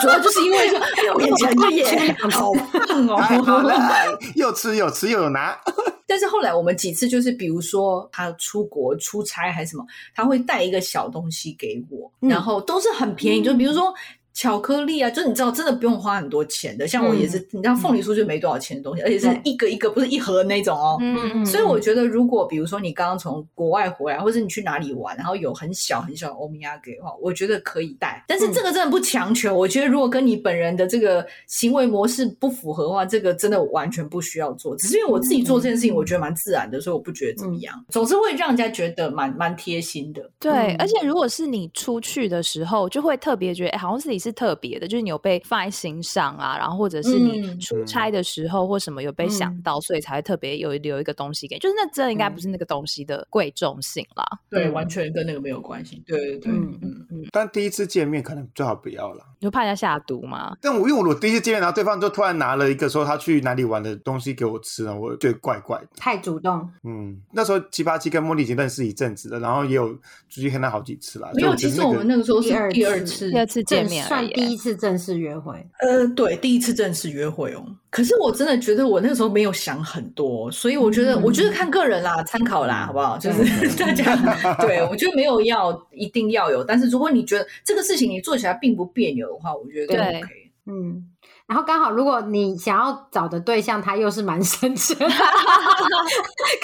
[0.00, 0.80] 主要就是因为说，
[1.14, 2.52] 我眼前的耶好
[2.88, 5.58] 棒哦， 又吃 又吃又有拿。
[6.06, 13.92] 但是后来我们几次就是，比如说他出国出差还是什么，他会带一个小东西给我，然后都是很便宜，就比如说。
[14.38, 16.86] 巧克力啊，就是你知道，真的不用花很多钱的。
[16.86, 20.96] 像我也是，你知道，凤梨酥就没多少钱的东西，而且是一个一个，不是一盒那种哦。
[21.00, 21.44] 嗯嗯。
[21.44, 28.24] 所以我觉得，如果比如说你刚刚从国外回来，或者你去哪里玩，然后有很小很小的欧米亚给的话，我觉得可以带。
[28.28, 29.52] 但是这个真的不强求。
[29.52, 34.76] 我觉得如果跟你本人的这个行为模式不符合的话，这个真的完全不需要做。
[34.76, 37.74] 只是因为我自己做这件事情，我觉得蛮自然的，所以我不觉得怎么样。
[37.88, 40.22] 总是会让人家觉得蛮蛮贴心的。
[40.38, 44.27] 对，而且如果是你出去的时候，就会特别觉得，哎，好像自己是。
[44.28, 54.24] 是特别的，就是你有被放在心上啊，然后或者是你出差的时候或什么有被想到，所以才会特别有留一个东西给，就是那真应该不是那个东西的贵重性啦。
[54.50, 56.02] 对，完全跟那个没有关系。
[56.06, 56.78] 对对对，嗯
[57.10, 60.56] 嗯但第一次见面可能最好不要了，就怕人家下毒嘛。
[60.60, 65.88] 但我因为我第一次见面，然后对方就突然拿了一个说他去哪里玩的东西给我吃了，我觉得怪怪的。
[65.96, 66.68] 太主动。
[66.84, 69.92] 嗯，那时候七八七跟茉莉已经认识一阵子了，然后也有
[70.28, 71.30] 出去看他好几次了。
[71.34, 75.54] 没有，其实我们那个时候是第二次，第二次见面，算第一次正式约会。
[75.80, 77.64] 呃，对，第一次正式约会哦。
[77.90, 83.16] 可是我真的觉得我那个时候没有想很多，所以我觉得，我觉得看个人啦，参考啦，好不好？
[83.18, 83.44] 就是
[83.78, 84.16] 大家，
[84.60, 90.22] 对我觉得没有要一定要有，但是如果你觉得这个事情你做起来并不别扭的话，我觉得 OK。
[90.66, 91.04] 嗯。
[91.48, 95.08] 然后刚好，如果你想要找的对象他又是蛮深沉，可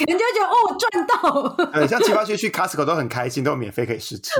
[0.06, 1.48] 能就觉得哦赚到。
[1.72, 4.30] 对，像七八七去 Costco 都很开心，都有免费可以试吃。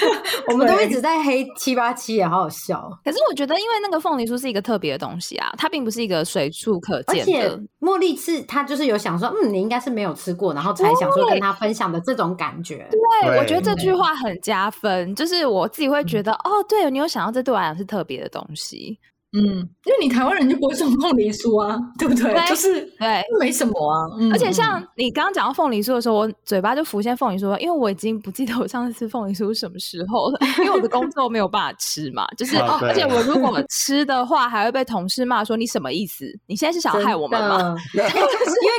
[0.50, 2.90] 我们都一直在黑七八七，也好好笑。
[3.04, 7.20] 可是我觉得，因为那个凤梨酥是一个特别的东西啊，它并不是一个随处可见的。
[7.20, 12.88] 而且茉莉是她就是有想说，嗯，你应该是没有吃过，然后才想说跟他分享的这种感觉。
[12.90, 18.98] 对，我觉得这句话很加分，就是我自己会觉得，哦，对你有想到这对我来讲是特别的东西。
[19.32, 19.42] 嗯，
[19.84, 22.34] 因为你台湾人就不会送凤梨酥啊， 对不对？
[22.48, 24.06] 就是对，没什么啊。
[24.32, 32.26] 而且像你刚刚讲到凤梨酥的时候，我嘴巴就浮现凤梨酥，因为我已经不记得我上次吃凤梨酥是什么时候了， 因为我的工作没有办法吃嘛。
[32.36, 36.24] 就是，而且我如果吃的话，还会被同事骂说你什么意思？
[36.46, 37.76] 你现在是想害我们吗？
[37.94, 38.10] 因为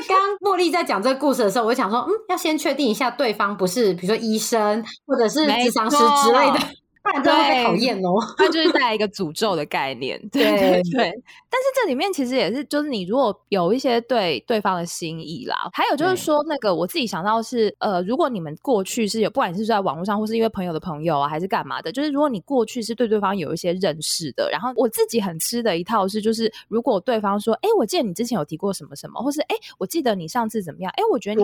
[0.08, 6.60] 刚刚茉莉在讲这个故事的时候，我就想说，嗯，要先确定一下对方不是，比如说医生或者是智商师之类的。
[7.04, 8.20] 不然真的被讨厌哦。
[8.38, 11.24] 它就是带来一个诅咒的概念， 对对对。
[11.54, 31.42] 但是这里面其实也是，就是你如果有一些对对方的心意啦，还有就是说，那个我自己想到是，呃，如果你们过去是有，不管是在网络上，或是因为朋友的朋友啊，还是干嘛的，就是如果你过去是对对方有一些认识的，然后我自己很吃的一套是，就是如果对方说，哎，我记得你之前有提过什么什么，或是哎，我记得你上次怎么样，哎，我觉得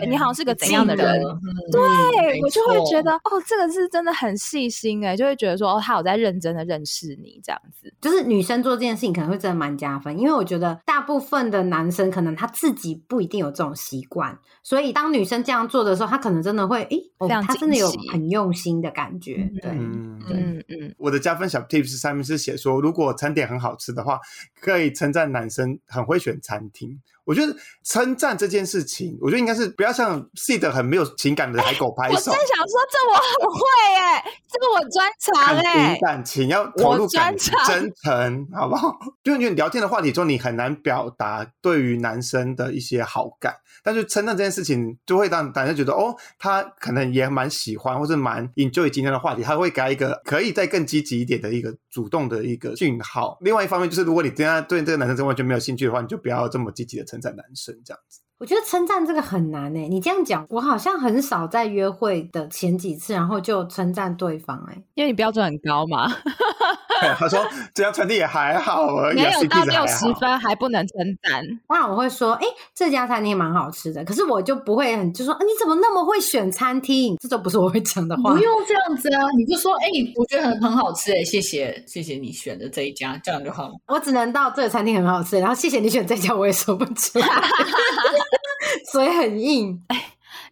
[0.00, 1.22] 你你好像是个怎样的人，
[1.72, 4.95] 对我就会觉得，哦，这个是真的很细心。
[5.04, 16.98] 哎，就会觉得说，哦，他有在认真的认识你，这样子，就是女生做这件事情可能会真的蛮加分，因为我觉得大部分的男生可能他自己不一定有这种习惯，所以当女生这样做的时候，他可能真的会，哎，
[17.42, 20.18] 他真的有很用心的感觉，对，嗯
[20.68, 20.94] 嗯。
[20.98, 24.18] 我的加分小 tips 上面是写说，如果餐点很好吃的话，
[24.60, 27.00] 可以称赞男生很会选餐厅。
[27.26, 32.14] 我觉得称赞这件事情，我觉得应该是不要像 C 的很没有情感的海狗拍手。
[32.32, 33.60] 我真想说，这我很会
[33.98, 35.98] 哎，这个我专长哎。
[36.00, 38.96] 感情要投入感情，真诚，好不好？
[39.24, 53.38] 就是你聊天的话题中，你很难表达对于男生的一些好感，但是称赞这件事情，就会让大家觉得哦，他可能也蛮喜欢，或是蛮 enjoy 今天的话题，他会给他一个可以再更积极一点的一个主动的一个讯号。
[53.40, 57.18] 另外一方面，就是如果你真的对这个男生真完全没有兴趣的话，你就不要这么积极的称。
[57.18, 58.20] 赞男生这样子。
[58.38, 66.06] 我觉得称赞这个很难诶，你这样讲，我好像很少在约会的前几次，然后就称赞对方诶，因为你标准很高嘛。
[67.18, 67.44] 他说
[67.74, 71.42] 这家餐厅也还好而已，没有到六十分还不能称赞。
[71.68, 77.16] 当然我会说，哎，这家餐厅蛮好吃的，可是我就不会很就说，你怎么那么会选餐厅？
[77.20, 78.32] 这都不是我会讲的话。
[78.32, 83.74] 不用这样子啊，你就说，哎，我觉得很很好吃，哎，谢谢谢谢你选的这一家，这样就好了。
[83.88, 87.26] 我只能到这个餐厅很好吃，然后谢谢你选这家，我也说不出来。
[88.90, 89.82] 嘴很硬，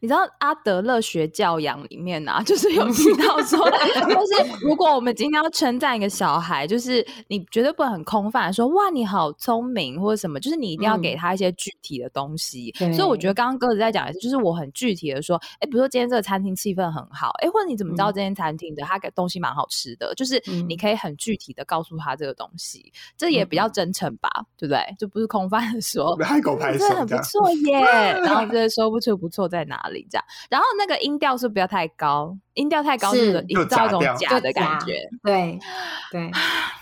[0.05, 12.71] 你知道阿德勒学教养里面啊， 就是有提到说，就是如果我们今天要称赞一个小孩，就是你绝对不能很空泛说哇你好聪明或者什么，就是你一定要给他一些具体的东西。
[12.95, 20.15] 所以我觉得刚刚鸽子在讲的是，就是我很具体的说，哎，比如说今天这个餐厅气氛很好，哎，或者你怎么知道这间餐厅的它给东西蛮好吃的？
[20.15, 20.39] 就是
[20.69, 24.81] 你可以很具体的告诉他这个东西，这也比较真诚吧，对不对？
[24.99, 27.81] 就不是空泛的说，海狗拍手，很不错耶，
[28.21, 29.94] 然后这说不出不错在哪里。
[30.11, 35.09] 这样，然后那个音调是不要太高，音调太高就是营造一种假的感觉。
[35.23, 35.59] 对
[36.11, 36.31] 对，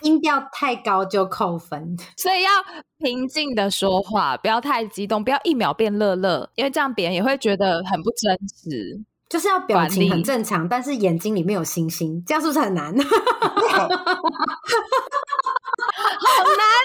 [0.02, 2.50] 音调太高就扣分， 所以要
[2.98, 9.02] 平静的说话，不要太激动，不要一秒变乐乐，因为这样别人也会觉得很不真实。
[9.28, 12.92] 就是要表情很正常，但是眼睛里面有星星，这样是不是很难？
[13.00, 13.96] 好难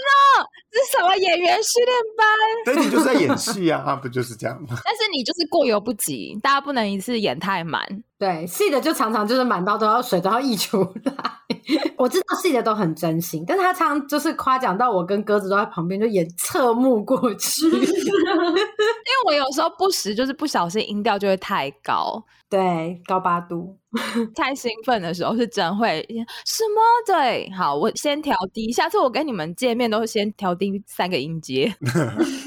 [0.07, 0.47] 哦！
[0.77, 2.27] 这是什么演员训练班？
[2.65, 4.77] 对，你就是在演戏啊，不就是这样吗？
[4.85, 7.83] 但是你就是过犹不及，大家不能一次演太满。
[8.19, 11.13] 对，细的就常常就是满到都要水都要溢出来。
[11.97, 17.65] 我知道细的都很真心，但是他常常就是夸奖到我跟鸽子都在旁边，就也侧目过去。
[17.69, 23.77] 因为我有时候不时就是不小心音调就会太高，对，高八度。
[24.35, 26.05] 太兴奋的时候是真会
[26.45, 26.81] 什么？
[27.07, 28.71] 对，好，我先调低。
[28.71, 31.73] 下次我跟你们见面都是先调低三个音阶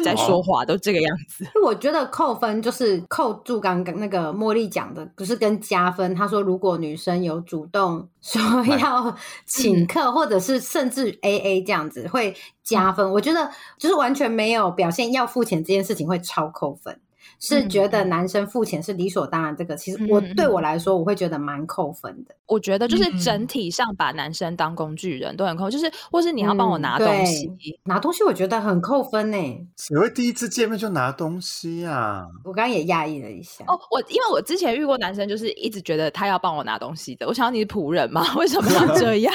[0.05, 1.45] 再说话，都这个样子。
[1.65, 6.15] 我觉得扣分就是扣住刚刚那个茉莉讲的，不是跟加分。
[6.15, 8.41] 他说如果女生有主动 说
[8.79, 13.13] 要请客，或者是甚至 A A 这样子会加分。
[13.13, 16.99] 我觉得就是完全没有表现要付钱这件事情会超扣分。
[17.41, 22.35] 是觉得男生付钱是理所当然，这个其实我对我来说，我会觉得蛮扣分的。
[22.47, 27.51] 我觉得就是整体上把男生当工具人都很扣，就是或是你要帮我拿东西，
[27.85, 29.37] 拿东西我觉得很扣分呢。
[29.77, 32.27] 谁会第一次见面就拿东西啊？
[32.45, 33.65] 我刚刚也讶异了一下。
[33.67, 37.27] 哦，我因为我之前遇过男生，就是一直觉得他要帮我拿东西的。
[37.27, 38.23] 我想你是仆人吗？
[38.37, 39.35] 为什么要这样？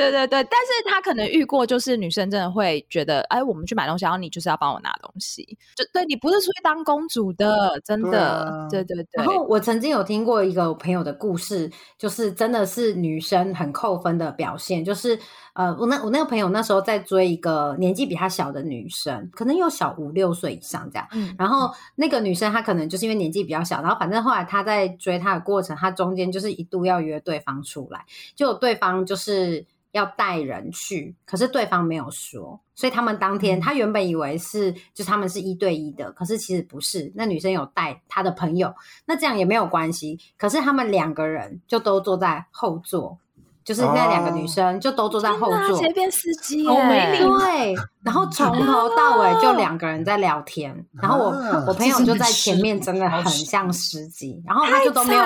[0.00, 5.44] 对对对，但是他可能遇过，就是女生真的会觉得，哎，我们去买东西，然后你就是要帮我拿东西，
[5.76, 9.06] 就对你不是出去当公主的，真的，对对对。
[9.12, 15.18] 然后我曾经有听过一个朋友的故事，就是真的是女生很扣分的表现，就是
[15.54, 21.06] 呃，我那我那个朋友那时候在追一个年纪比他小的女生，可能有小五六岁以上这样，
[21.38, 29.66] 然后那个女生她可能就是因为年纪比较小，然后反正后来她在追她的过程，她中间就是一度要约对方出来，就对方就是。
[29.92, 37.10] 要带人去，可是对方没有说，所以他们当天他原本以为是就他们是一对一的，可是其实不是。
[37.14, 38.74] 那女生有带她的朋友，
[39.04, 40.18] 那这样也没有关系。
[40.36, 43.18] 可是他们两个人就都坐在后座。
[43.64, 51.26] 就是那两个女生就都坐在后座，随便司机，对，然后从头到尾就两个人在聊天，然后我
[51.66, 55.22] 我朋友就在前面，真的很像司机，然后他就都没有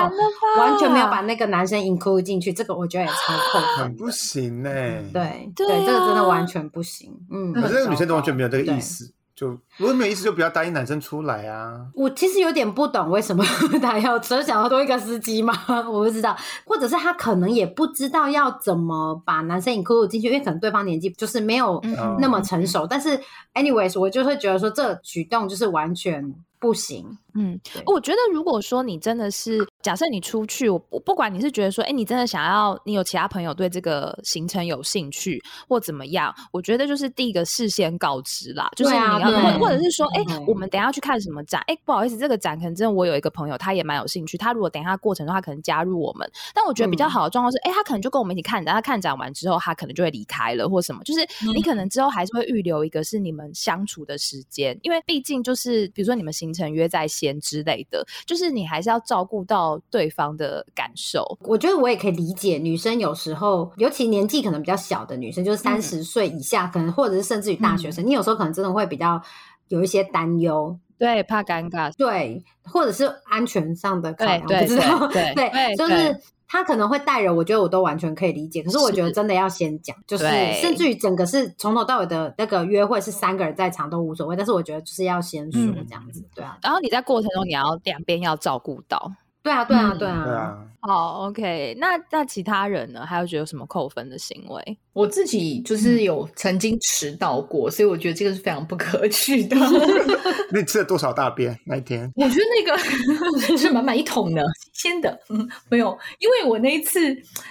[0.57, 4.69] 完全没有把那个男生 include 进去，这个我觉得也超扣分，不行呢。
[5.13, 9.14] 对对，这个真的完全不行，嗯，可是那个女生都完全没有这个意思。
[9.35, 11.85] 就如果没意思，就不要答应男生出来啊！
[11.93, 13.43] 我其实有点不懂为什么
[13.81, 15.53] 他要只想要多一个司机吗？
[15.91, 21.81] 我不知道，或者是他可能也不知道要怎么把男生引入进去，因为可能对方年纪就是没有
[22.19, 22.87] 那么成熟。
[22.87, 23.19] 但是
[23.53, 27.17] ，anyways，我就会觉得说这举动就是完全不行。
[27.37, 40.55] 嗯，我觉得如果说你真的是假设你出去，我不管你是觉得说，哎，你真的想要，你有其他朋友对这个行程有兴趣或怎么样，我觉得就是第一个事先告知啦，就是你要或或者是说，哎，我。
[40.55, 41.61] 们等下去看什么展？
[41.67, 51.19] 哎，不好意思，这个展可能真的我有一个朋友他也蛮有兴趣，他如果等一下过程中他可能加入我们，但我觉得比较好的状况是，哎，他可能就跟我们一起看展，他看展完之后他可能就会离开了或什么，就是
[51.53, 51.75] 你可。
[51.75, 58.05] 能之后还是会预留一个是你们相处的时间，因为毕竟就是比如说你们行程约在先之类的。
[58.25, 61.37] 就是你还是要照顾到对方的感受。
[61.41, 69.21] 我觉得我也可以理解，女生有时候，尤其年纪可能比较小的女生，就是三十岁以下，可能或者是甚至于大学生，你有时候可能真的会比较
[69.69, 76.15] 有一些担忧，对，怕尴尬，对，或者是安全上的考量，不知道， 对，就是。
[76.47, 78.61] 他可能会带人，我觉得我都完全可以理解。
[78.61, 80.25] 可是我觉得真的要先讲，就是
[80.61, 84.35] 甚至于整个是从头到尾的那个约会是三个人在场都无所谓。
[84.35, 86.57] 但是我觉得就是要先说这样子，对啊。
[86.61, 89.11] 然后你在过程中你要两边要照顾到。
[89.45, 90.23] 对啊，对啊，对啊。
[90.25, 91.75] 对啊好，OK。
[91.79, 93.03] 那那其他人呢？
[93.07, 94.77] 还有觉得有什么扣分的行为？
[94.93, 99.55] 我自己就是有曾经迟到过，所以我觉得这个是非常不可取的。
[100.51, 102.11] 那你吃了多少大便那一天？
[102.15, 104.43] 我觉得那个 是满满一桶的，
[104.73, 105.19] 新鲜的。
[105.29, 106.99] 嗯，没有，因为我那一次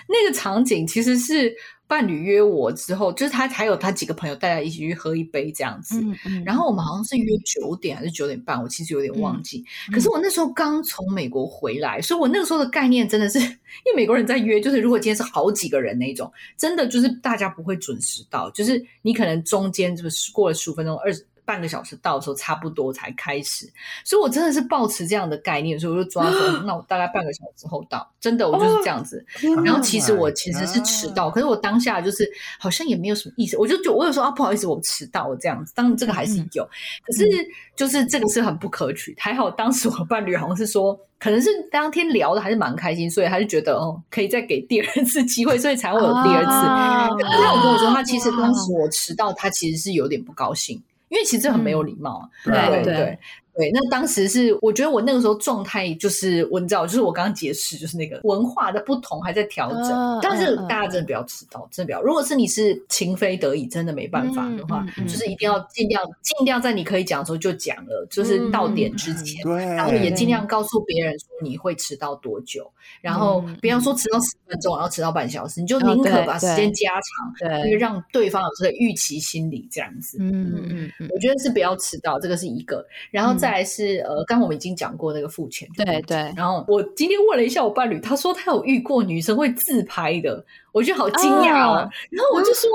[0.08, 1.52] 那个场景其实是。
[1.86, 6.02] 伴侣约我之后，就是他还有他几个朋友，大家一起去喝一杯这样子。
[6.44, 9.64] 然后我们好像是约九点还是九点半，我其实有点忘记。
[9.92, 13.38] 可是我那时候刚从美国回来，所以我那个时候的概念真的是，
[13.84, 21.26] 因为美国人在约，就是如果今天是好几个人那种，真的就是大家不会准时到，就是你可能中间就是过了十五分钟二十。
[21.44, 23.70] 半个小时到的时候差不多才开始，
[24.04, 29.24] 所以我真的是抱持这样的概念，所以我就抓说， 那我大概半个小时后到，真的我就是这样子。
[29.64, 32.28] 然后其实我其实是迟到，可是我当下就是
[32.58, 35.72] 好像也没有什么意思，我就就我有说啊不好意思，我迟到了这样子。
[35.74, 36.64] 当然这个还是有，
[37.04, 37.28] 可是
[37.76, 39.14] 就是这个是很不可取。
[39.18, 46.50] 还好当时我伴侣好像是说，可能是当天聊的还是蛮开心，所以他就觉得哦可以再给第二次机会，所以才会有第二次。
[46.50, 50.82] 他有跟我说，他其实当时我迟到，他其实是有点不高兴。
[51.08, 53.18] 因为其实很没有礼貌，对对对。
[53.56, 60.20] 对，那当时是我觉得我那个时候状态就是我你知道，就是我刚刚解释，就是那个文化的不同还在调整。
[60.20, 62.02] 但是大家真的不要迟到，真的不要。
[62.02, 69.40] 如果是你是情非得已，真的没办法的话，就是一定要尽量尽量在你可以讲的时候就讲了，就是到点之前，
[69.76, 72.68] 然后也尽量告诉别人说你会迟到多久，
[73.00, 80.18] 然后不要说迟到十分钟，然后迟到半小时，你就宁可把时间加长，对，让对方有这个预期心理这样子。
[80.20, 83.32] 嗯嗯嗯，我觉得是不要迟到，这个是一个，然后。
[83.44, 86.16] 再来是呃，刚我们已经讲过那个付钱，对对。
[86.34, 90.42] 然后我今天问了一下我伴侣，他说他有遇过女生会自拍的，
[90.72, 91.88] 我觉得好惊讶哦。
[92.10, 92.70] 然后我就说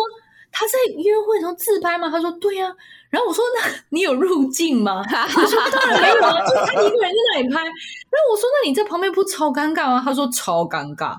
[0.52, 2.10] 他在约会时候自拍吗？
[2.10, 2.74] 他说对呀。
[3.10, 5.04] 然后我说那 你有入镜吗？
[5.04, 7.56] 他说当然没有啊，就他一个人在那里拍。
[7.56, 10.02] 然后我说那你在旁边不超尴尬吗？
[10.04, 11.18] 他说超尴尬。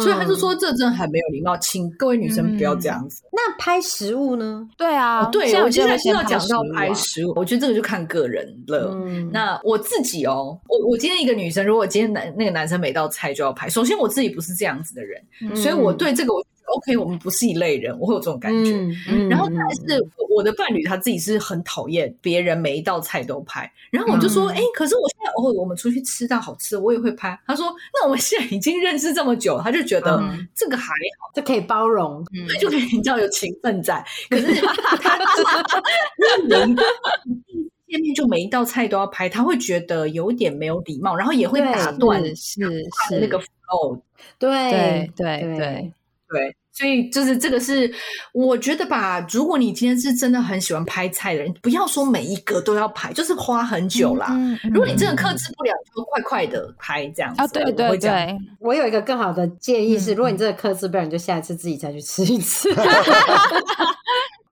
[0.00, 3.24] 所以他就说这真的很没有礼貌，请各位女生不要这样子。
[3.32, 4.64] 那拍食物呢？
[4.76, 8.96] 对啊，对我现在先要讲到拍食物，我觉得这个就看个人了。
[9.32, 15.20] 那我自己哦，我我今天一个女生，如果今天男那个男生每道菜就要拍，首先我自己不是这样子的人，
[15.56, 18.72] 所以我对这个我 OK，我们不是一类人，我会有这种感觉。
[19.28, 27.38] 然后但是我的伴侣他自己是很讨厌别人每一道菜都拍，然后我就说，哎，可是我现在偶尔我们出去吃到好吃的，我也会拍。
[27.46, 29.60] 他说，那我们现在已经认识这么久。
[29.62, 30.22] 他就觉得
[30.54, 30.86] 这个还
[31.20, 32.24] 好，这可以包容，
[32.60, 34.04] 就可以你知道有情分在。
[34.28, 34.54] 可是
[35.00, 35.18] 他
[36.48, 36.76] 人
[37.86, 42.60] 见 面就每一道菜都要拍，他会觉得有点没有礼貌，然后也会打断是
[43.08, 44.00] 是那个 flow。
[44.38, 45.92] 对对对
[46.34, 46.56] 对。
[46.76, 47.88] 所以就是这个是，
[48.32, 54.36] 我觉得吧，如果你今天是真的很喜欢拍菜的人，不要说每一个都要拍，就是花很久啦。
[54.72, 57.40] 如果你真的克制不了，就快快的拍这样子。
[57.40, 62.68] 啊，对对对，我有一个更好的建议是，如果你真的克制不了，你就下一次自己再去吃一次。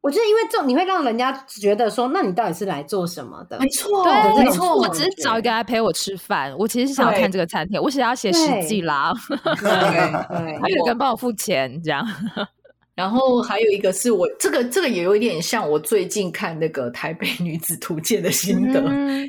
[0.02, 3.56] 我觉得，因为这种你会让人家觉得说，那你到底是来做什么的？
[3.60, 4.04] 没错，
[4.36, 6.52] 没错，我只是找一个来陪我吃饭。
[6.58, 9.12] 我其实是想要看这个餐厅，我想要写实际啦。
[9.60, 12.04] 对，还有一个人帮我付钱，这样。
[12.96, 18.82] 然后还有一个是我这个这个也有一点像我最近看那个《台北女子图鉴》的心得，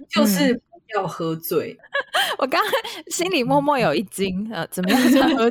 [0.09, 0.61] 就是不
[0.95, 1.77] 要喝醉。
[2.39, 2.71] 我刚刚
[3.11, 4.99] 心里默默有一惊，呃，怎么样？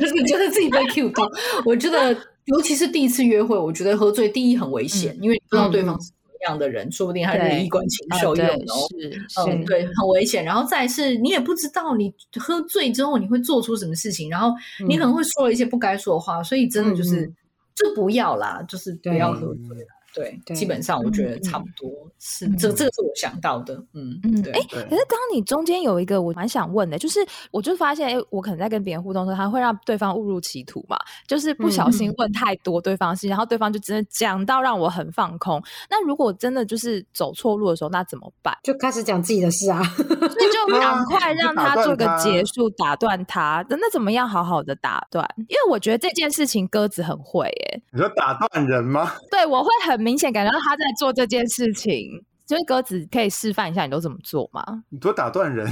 [0.01, 1.31] 就是觉得自己被 Q 到。
[1.65, 2.17] 我觉得。
[2.47, 8.67] 尤其是第一次约会，我觉得喝醉第一很危险，因为不知道对方是什么样的人，说不定他是衣冠禽兽用的，
[8.99, 10.45] 是嗯，对，很危险。
[10.45, 14.53] 然后再是，你也不知道你喝醉之后你会做出什么事情，然后
[14.89, 17.27] 你可能会说了一些不该说的话，所以真的就是
[17.77, 19.87] 就不要啦，就是不要喝醉了。
[20.15, 23.75] 对，基本上我觉得差不多是这，这个是我想到的。
[23.95, 24.53] 嗯嗯，对。
[24.53, 35.63] 哎，可是刚刚你中间有一个我蛮想问的，就是我就发现，哎，我可能在跟别人互动的时候，他会让对方误入歧途嘛，就是不小心问太多对方事情，然后对方就真的讲到让我很放空。
[35.89, 38.55] 那如果真的就是走错路的时候，那怎么办？
[38.63, 43.65] 就开始讲自己的事啊， 所以就赶快让他做个结束，打断他。
[43.71, 45.27] 那怎么样好好的打断？
[45.39, 49.13] 因为我觉得这件事情鸽子很会，哎，你说打断人吗？
[49.31, 50.02] 对，我会很。
[50.03, 54.63] 明显感觉到他在做这件事情，所以鸽子可以示范一下，你都怎么做吗？
[54.91, 55.67] 你多打断人。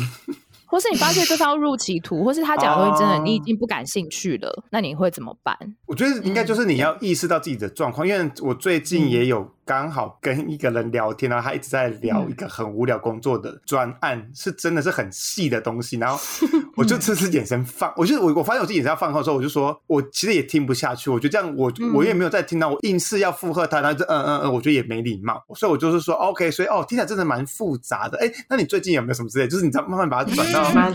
[0.70, 5.56] 或是你发现对方入歧途，或是他讲的东西真的你已经不感兴趣了，那你会怎么办？
[5.86, 16.18] 我觉得应该就是你要意识到自己的状况，因为我最近也有刚好跟一个人聊天，然后他一直在聊一个很无聊工作的专案，是真的是很细的东西，然后
[16.76, 29.48] 我就这次眼神放，我就我我发现我自己眼神要放空的时候，我就说我其实也听不下去，我觉得这样我我也没有再听到，我硬是要附和他，然后就嗯嗯嗯，我觉得也没礼貌，所以我就是说 OK，所以哦听起来真的蛮复杂的，哎，那你最近有没有什么之类？
[29.48, 30.90] 就是你在慢慢把它转到那。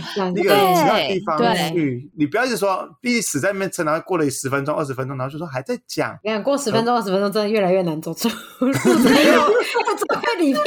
[0.75, 1.37] 其他地方
[1.73, 6.17] 去，你不要一直说，必须死在那边撑，然后过了十分钟、二十分钟，然后就说还在讲。
[6.23, 8.67] 你看，过十分钟、二十分钟，真的越来越难走出路。
[9.03, 9.41] 没有，
[9.95, 10.63] 走在里面。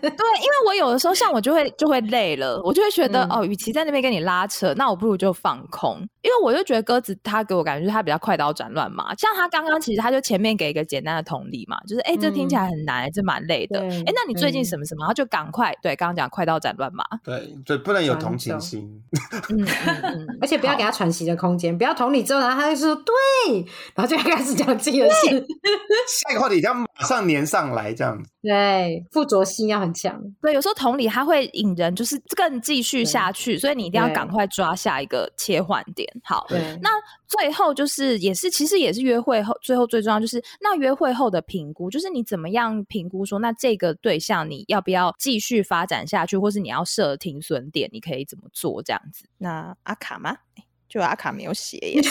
[0.00, 5.98] 对，因为我有的时候，像我就会就会累了，我就会觉得哦，与其在那边跟你拉扯，那我不如就放空。
[6.22, 9.14] 因为我就觉得鸽子他给我感觉就是他比较快刀斩乱麻。
[9.16, 13.80] 像他刚刚其实他就前面给一个简单的同理嘛，就是哎，这听起来很难，这蛮累的。
[13.80, 15.06] 哎，那你最近什么什么？
[15.06, 17.04] 他就赶快对刚刚讲快刀斩乱麻。
[17.24, 19.02] 对，对不能有同情心。
[19.50, 19.66] 嗯
[20.02, 23.12] 嗯， 而且不要给他喘息的空间，不要同理之后，然后他就说对，
[23.94, 25.28] 然后就开始讲自己的事。
[26.08, 28.30] 下一个话题要马上年上来，这样子。
[28.42, 30.20] 对，附着性要很强。
[30.40, 36.06] 对，有时候同理他会引人就是更继续下去，所以你一定要赶快抓下一个切换点。
[36.22, 36.46] 好，
[36.82, 36.90] 那
[37.26, 49.24] 最后就是也是其实也是约会后最后最重要就是那约会后的评估，就是你怎么样评估说那这个对象你要不要继续发展下去，或是你要设停损点，你可以怎么做这样子？
[49.38, 50.36] 那阿卡吗？
[50.90, 52.02] 就阿卡没有写耶。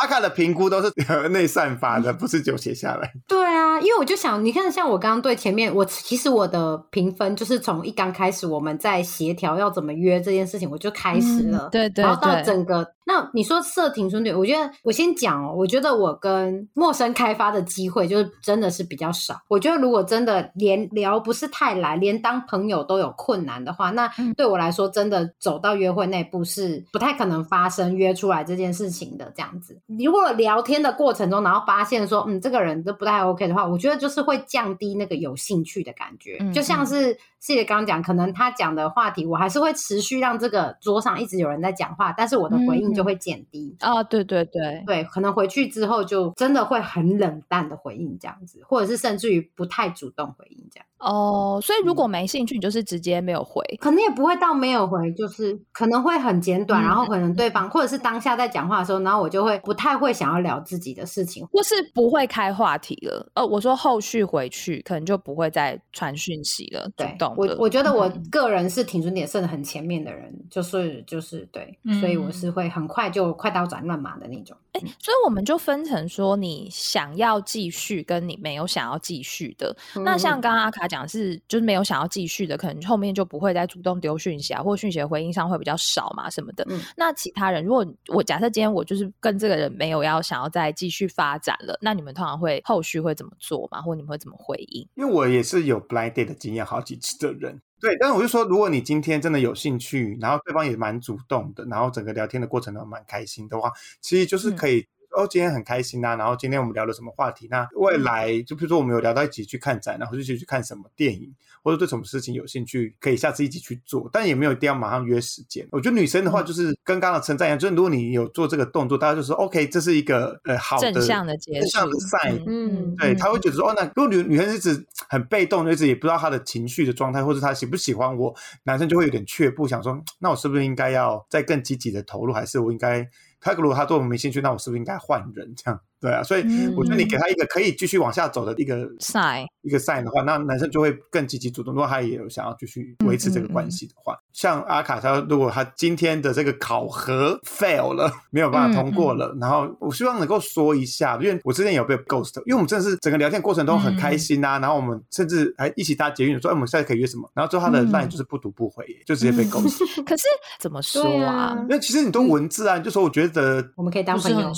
[0.00, 3.12] 阿卡的评估都是由内散发的，不是就写下来。
[3.28, 11.68] 对啊，因为我就想，你看，像我刚刚对前面，我其实我的评分就是从一刚开始我们在协调要怎么约这件事情，我就开始了。
[11.70, 12.86] 对对，然后到整个。
[13.12, 15.52] 那你说设停损点，我觉得我先讲哦。
[15.54, 19.38] 我觉得我跟陌生开发的机会就是真的是比较少。
[19.48, 29.30] 我觉得如果真的连聊不是太来，连当朋友都有困难的话，那对我来说真的走到约会那步是不太可能发生约出来这件事情的。
[29.36, 37.14] 这样子，如果聊天的过程中，然后发现说嗯这个人都不太 OK 的话，我觉得就是会降低那个有兴趣的感觉，就像是。
[37.42, 44.02] 谢谢刚刚讲，可能他讲的话题，我还是会持续让这个桌上一直有人在讲话，但是我的回应就会减低啊。
[44.02, 50.86] 对对对对，可能回去之后就真的会很冷淡的回应这样子，或者是甚至于不太主动回应这样。
[51.02, 63.26] 哦，所以如果没兴趣，你就是直接没有回，可能也不会到没有回，就是可能会很简短，然后可能对方或者是当下在讲话的时候，然后我就会不太会想要聊自己的事情，或是不会开话题了。
[63.34, 67.34] 呃，我说后续回去可能就不会再传讯息了，主动。
[67.36, 74.56] 我我觉得我个人是挺准点设的很前面的人，就是就是对，所以我是会很快就快刀斩乱麻的那种。
[74.72, 79.76] 哎，所以我们就分成说，你想要继续，跟你没有想要继续的。
[79.96, 86.66] 那像刚刚阿卡讲是，就是没有想要继续的，可能后面就不会再主动丢讯息啊，或讯息的回应上会比较少嘛，什么的。
[86.96, 93.82] 那其他人，如果我假设今天我就是跟这个人没有要想要再继续发展了，那你们通常会后续会怎么做嘛？
[93.82, 94.88] 或你们会怎么回应？
[94.94, 97.60] 因为我也是有 blind date 的经验好几次的人。
[97.82, 104.86] 对，但是我就说，如果你今天真的有兴趣，然后对方也蛮主动的，然后整个聊天的过程都蛮开心的话，其实就是可以。
[105.14, 106.16] 哦，今天很开心啊。
[106.16, 107.46] 然后今天我们聊了什么话题？
[107.50, 111.32] 那未来就比如说我们有聊到一起去看展，然后就一起去看什么电影，
[111.62, 114.08] 或者对什么事情有兴趣，可以下次一起去做。
[114.12, 115.66] 但也没有一定要马上约时间。
[115.70, 122.32] 我觉得女生的话就是跟刚刚的称赞一样，就是如果你有做这个动作，大家就说 OK，这是一个呃好的正向的结，正向的赛。
[122.46, 128.34] 嗯，对，他会觉得说哦，那如果女女生一直很被动，一直也不知道她的情绪的状态，或者她喜不喜欢我，
[128.64, 133.06] 男生就会有点却步，想说那我是不是应该要再更积极的投入，还是我应该？
[133.42, 135.52] 他如果他对我们没兴趣，那我是不是应该换人？
[135.54, 136.42] 这样对啊，所以
[136.76, 141.72] 我觉得你给他一个可以继续往下走的一个 sign，一个 sign 的话，那男生就会更积极主动。
[141.72, 157.30] 如果他也有想要继续维持这个关系的话，像阿卡他，如果他今天的这个考核 fail 了， 没有办法通过了，然后我希望能够说一下，因为我之前有被 ghost，因为我们真的是整个聊天过程都很开心啊，然后我们甚至还一起搭捷运说，哎，我们现在可以约什么？
[157.32, 159.78] 然后最后他的 line 就是不读不回，就直接被 ghost。
[160.04, 160.24] 可是
[160.58, 161.56] 怎么说啊？
[161.62, 164.52] 因为其实你都文字啊，就说我觉得我们可以当朋友。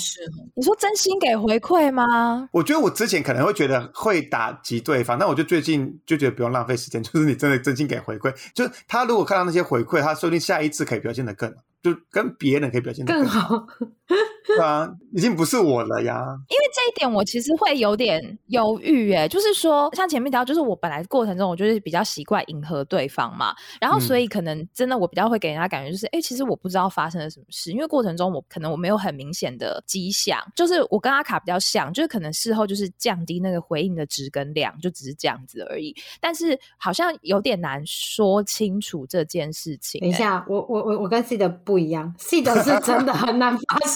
[0.55, 2.49] 你说真心给回馈吗？
[2.51, 11.53] 我觉得我之前可能会觉得会打击对方，但我就最近就觉得不用浪费时间， 就是你真的真心给回馈，就是他如果看到那些回馈，他说不定下一次可以表现的更。
[11.83, 13.67] 就跟别人可以表现更好，
[14.45, 16.23] 对啊，已经不是我了呀。
[16.49, 35.95] 因为这一点，我其实会有点犹豫，哎，就是说，像前面提到，就是我本来过程中，我就是比较习惯迎合对方嘛，然后所以可能真的我比较会给人家感觉就是，哎，其实我不知道发生了什么事，因为过程中我可能我没有很明显的迹象，就是我跟阿卡比较像，就是可能事后就是降低那个回应的值跟量，就只是这样子而已。
[36.19, 39.99] 但是好像有点难说清楚这件事情。
[40.01, 41.75] 等一下，我我我我跟 C 的不。
[41.75, 43.94] 一样，，C 的是真的很难发现。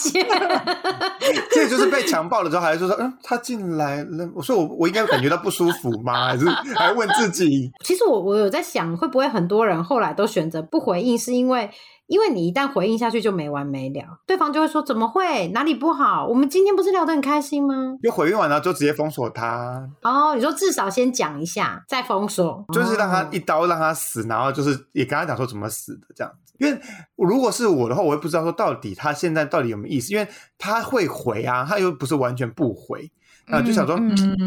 [1.50, 6.28] 这 就是被强暴了之后，还是说说，嗯，他进来了，我说我我应该感觉到不舒服吗？
[6.32, 7.70] 还是还问自己？
[7.84, 11.70] 其实我我有在想，会不会很多人后来都选择不回应，是因为
[12.06, 16.26] 因为你一旦回应下去就没完没了，对方就会说怎么会哪里不好？
[16.26, 17.74] 我们今天不是聊得很开心吗？
[18.02, 19.88] 就回应完了就直接封锁他。
[20.02, 26.32] 哦，你说至少先讲一下，再封锁，就是让他一刀让他死，然后就是也跟他讲说怎么死的这样。
[26.60, 26.80] 因为
[27.16, 33.10] 如果是我的话，我也不知道说到底他现在到底有没有意思，因为他会回啊，他又不是完全不回。
[33.46, 33.96] 啊，就想说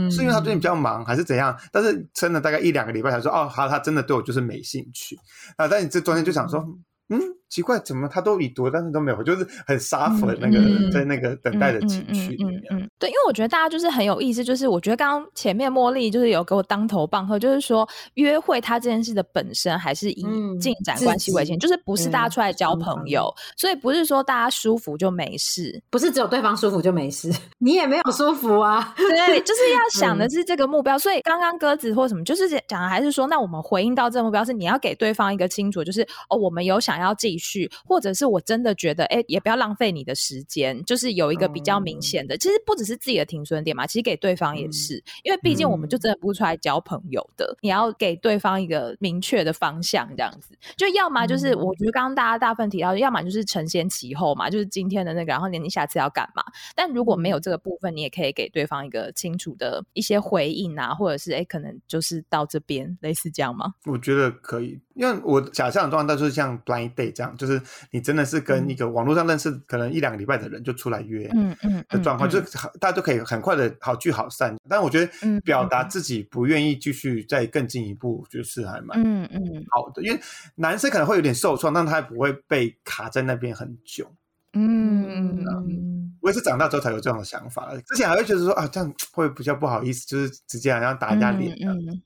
[0.09, 5.17] 是因为他最近比较忙还是怎样，但是撑了大概一两个礼拜才说哦，好，他真的对我就是没兴趣。
[5.57, 6.65] 啊，但你这中间就想说，
[7.09, 7.19] 嗯。
[7.49, 12.89] 奇怪，怎么他都已读，但是都没有，就是很杀粉那个在那个等待的情绪里面。
[13.03, 20.25] 对，因为我觉得大家就是很有意思，就是我觉得刚刚前面茉莉就是有给我当头棒喝，就是说约会它这件事的本身还是以
[20.59, 28.95] 进展关系为先，就是不是大家出来交朋友，所以不是说大家舒服就没事，不是只有对方舒服就没事， 你也没有舒服啊。
[28.97, 30.97] 对，就是要 想的是这个目标。
[30.97, 37.43] 所以刚刚鸽子或什么，就是讲的还是说，那我们回应到这个目标是你要给对方一个清楚，就是哦，我们有想要继续。
[37.43, 42.37] 续，或者是我真的觉得，哎，也不要浪费你的时间，就是有一个比较明显的。
[42.37, 47.55] 其实不只是自己的停损点嘛，其实给对方也是，因为毕竟我们就真的不出来交朋友的。
[47.61, 56.43] 你要给对方一个明确的方向，这样子，就要么就是我觉得刚刚大家大部分提到，要么就是承先启后嘛，就是今天的那个，然后你你下次要干嘛？
[56.75, 63.73] 但如果没有这个部分，你也可以给对方一个清楚的一些回应啊，或者是哎，可能就是到这边类似这样吗？
[63.85, 64.79] 我觉得可以。
[64.95, 72.45] 因为我假象的状态就是像 blind date 这样，就是你真的是跟一个网络上认识可能一两个礼拜的人就出来约，嗯嗯的状况，就是
[72.83, 74.53] 大家都可以很快的好聚好散。
[74.67, 75.09] 但我觉得
[75.45, 80.03] 表达自己不愿意继续再更进一步，就是还蛮嗯嗯好的。
[80.03, 80.19] 因为
[80.55, 84.13] 男生可能会有点受创，但他不会被卡在那边很久。
[84.51, 91.71] 嗯，我也是长大之后才有这样的想法，之前还会觉得说啊，这样会比较不好意思，就是直接好像打人家脸嗯。
[91.87, 92.01] 嗯，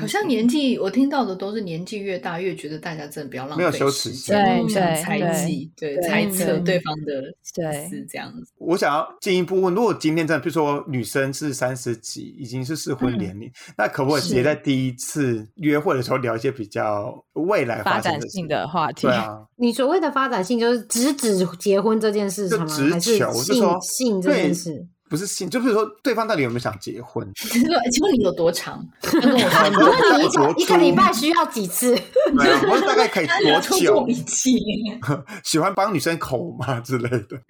[0.00, 7.22] 好像年纪我听到的都是年纪越大越觉得大家真的不要浪费没有羞耻心，互相猜忌，对猜测对方的
[7.54, 8.52] 对是这样子。
[8.58, 19.08] 我想要进一步问，如果今天真的，比如说女生是三十几，已经是适婚年龄，那可不可以直接在第一次约会的时候聊一些比较未来发展性的话题？
[19.08, 22.66] 对啊，你所谓的发展性就是直指结婚这件事吗？
[22.68, 23.18] 还是
[23.54, 24.86] 说性这件事？
[25.10, 27.28] 不是性，就比如说对方到底有没有想结婚？
[27.34, 27.60] 请
[28.04, 28.86] 问你有多长？
[29.02, 31.92] 跟我说，你一一个礼拜需要几次？
[32.32, 34.06] 我大概可以 多久？
[35.42, 37.42] 喜欢帮女生口吗之类的？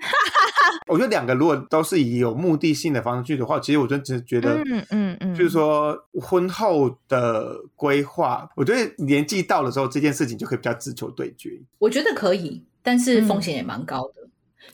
[0.89, 11.61] 我觉得两个如果都是以有目的性的方式去的话，其实我就只是觉得，嗯嗯嗯，就是说婚后的规划，我觉得年纪到了之后，这件事情就可以比较自求对决。
[11.79, 14.15] 我觉得可以，但是风险也蛮高的。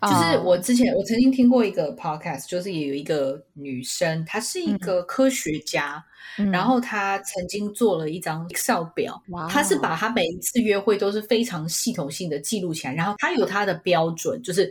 [0.03, 6.05] 就是我之前我曾经听过一个 podcast，就是也有一个女生，她是一个科学家。
[6.53, 12.93] 然后他曾经做了一张 Excel 表，他是把他每一次约会都是非常系统性的记录起来。
[12.93, 14.67] 然后他有他的标准，就是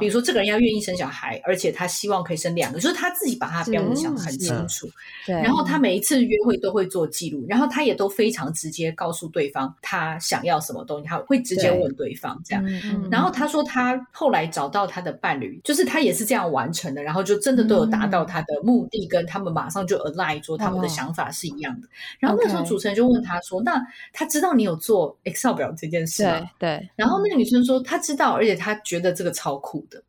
[0.00, 4.88] 比如说这个人要愿意生小孩，而且他希望可以生两个，就是他自己把他的标准想得很清楚。
[5.24, 5.34] 对。
[5.36, 12.64] 然后他每一次约会都会做记录，然后他也都非常直接告诉对方他想要什么东西，他会直接问对方这样。
[13.10, 20.95] 然后他说他后来找到他的伴侣，就是他也是这样完成的，然后就真的都有达到他的目的，跟他们马上就 align 做他们的。
[20.96, 21.88] 想法是一样的，
[22.18, 23.80] 然后那时候主持人就问他说：“那
[24.12, 30.02] 他知道你有做 Excel 表这件事吗？”对，然后那个女生说：“她知道，而且她觉得这个超酷的。”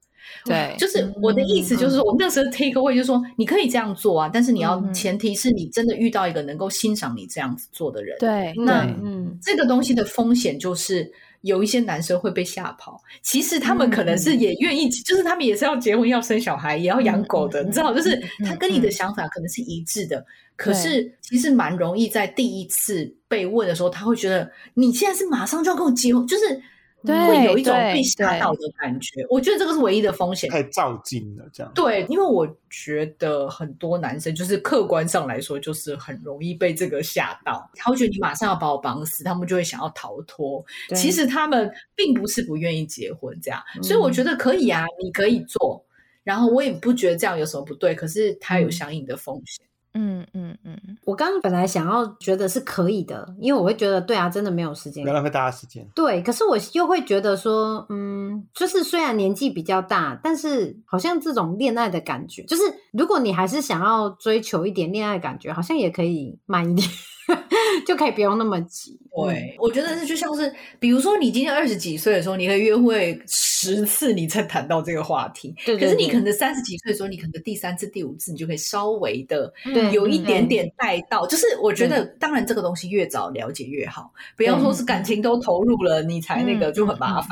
[0.44, 8.18] 对，就是我的意思，就是说我那时候 take away 就是说你可以这样做啊，但是你要前提是你真的遇到一个能够欣赏你这样子做的人。
[8.20, 11.12] 对，那嗯，这个东西的风险就是。
[11.42, 20.26] 有一些男生会被吓跑，其实他们可能是也愿意，就是他们也是要结婚、要生小孩、也要养狗的，你知道，就是他跟你的想法可能是一致的，
[20.56, 26.62] 可是其实蛮容易在第一次被问的时候，他会觉得你现在是马上就要跟我结婚，就是。
[27.04, 30.50] 会有一种被吓到的感觉，我觉得这个是唯一的风险。
[30.50, 40.66] 太照镜了，这样对，因为我觉得很多男生就是客观上来说，就是很容易被这个吓到，他会觉得你马上要把我绑死，他们就会想要逃脱。
[40.96, 45.86] 其实他们并不是不愿意结婚，这样，所以我觉得可以啊，你可以做，
[46.24, 49.67] 然后我也不觉得这样有什么不对，可是它有相应的风险。
[50.00, 55.84] 嗯嗯嗯，我刚刚本来想要觉得是可以的，因为我会觉得对啊，真的没有时间，不要浪费大家时间。
[55.96, 66.88] 对，可是我又会觉得说，嗯，就是虽然年纪比较大，但是好像这种恋爱的感觉，就是如果你还是想要追求一点恋爱感觉，好像也可以慢一点。
[67.86, 68.98] 就可以不用那么急。
[69.14, 73.22] 对，我觉得是就像是，比如说你今天二十几岁的时候，你可以约会
[73.60, 75.56] 十次，你才谈到这个话题。
[75.66, 79.52] 对，可是你可能三十几岁的时候，你可能第三次、第五次，你就可以稍微的
[79.92, 81.26] 有一点点带到。
[81.26, 87.30] 就是我觉得，当然这个东西越早了解越好，不要说是感情都投入了，你才那个就很麻烦。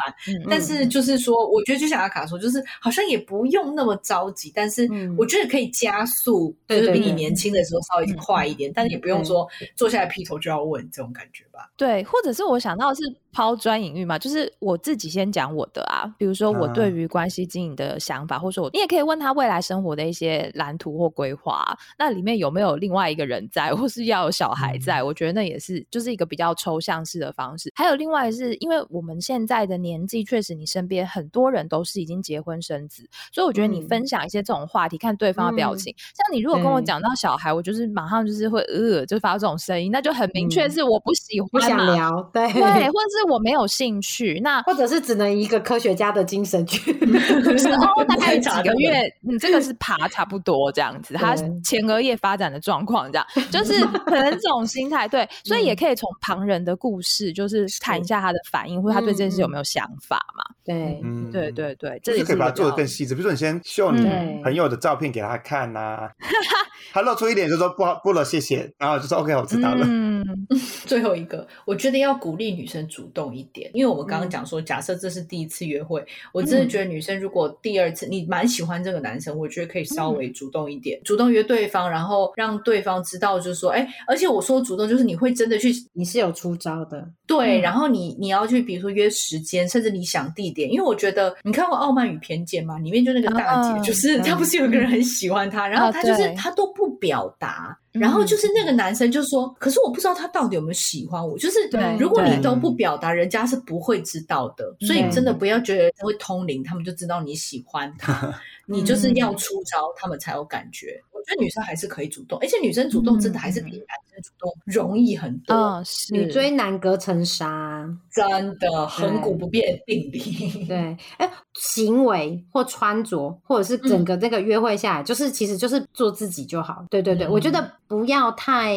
[0.50, 11.70] 但是就是说，我觉得就像阿卡说，就是好像也不用那么着急，但是我觉得可以加速，就是比你年轻的时候稍微快一点，但是也不用说坐下来劈头就要问这种感觉吧。
[11.78, 13.04] 对，或者是我想到是
[13.36, 25.04] 抛砖引玉嘛，就是我自己先讲我的啊，比如说我对于关系经营的想法，或者说我你也可以问他未来生活的一些蓝图或规划，那里面有没有另外一个人在，或是要有小孩在？
[25.04, 27.70] 我觉得那也是就是一个比较抽象式的方式。
[27.76, 41.50] 还有另外是因为我们现在的年纪，确实你身边很多人都是已经结婚生子，所以我觉得你分享一些这种话题，看对方的表情，像你如果跟我讲到小孩，我就是马上就是会呃，就发出这种声音，那就很明确是我不喜欢。
[41.56, 60.44] 不想聊，对对，或者是我没有兴趣，那或者是只能一个科学家的精神去，哦，大概几个月， 你这个是爬差不多这样子，他前额叶发展的状况这样， 就是可能这种心态，对，所以也可以从旁人的故事，就是看一下他的反应，或者他对这件事有没有想法嘛？
[60.64, 64.04] 对，嗯，对对对，这也可以把它做的更细致，比如说你先秀你
[64.44, 66.10] 朋友的照片给他看呐，
[66.92, 69.86] 他露出一点就说不好不了，谢谢，然后就说 OK，我知道了。
[69.88, 70.26] 嗯，
[70.86, 92.78] 最后一个，我觉得要鼓励女生主动一点，因为我们刚刚讲说，假设这是第一次约会，我真的觉得女生如果第二次你蛮喜欢这个男生，我觉得可以稍微主动一点，主动约对方，然后让对方知道，就是说，哎，而且我说主动就是你会真的去，你是有出招的，对，然后你你要去，比如说约时间，甚至你想地点，因为我觉得你看过《傲慢与偏见》吗？
[92.80, 97.78] 里面就那个大姐，就是她不是有个人很喜欢她，然后她就是她都不表达。
[97.92, 101.38] 然后就是那个男生就说：“可是我不知道他到底有没有喜欢我。
[101.38, 101.58] 就是
[101.98, 104.76] 如果你都不表达，人家是不会知道的。
[104.82, 108.38] 所以真的不要觉得会通灵，他们就知道你喜欢他。
[108.68, 111.02] 你就是要出招，他们才有感觉。
[111.14, 115.84] 我觉得女生还是可以主动，而且女生主动真的还是比男生主动容易很多。
[115.84, 120.66] 是女追男隔层纱，真的恒古不变定理。
[120.68, 126.86] 对， 哎，行为或穿着，或者是整个这个约会下来，就是其实就是做自己就好。
[126.90, 127.74] 对对对，我觉得。
[127.88, 128.76] 不要太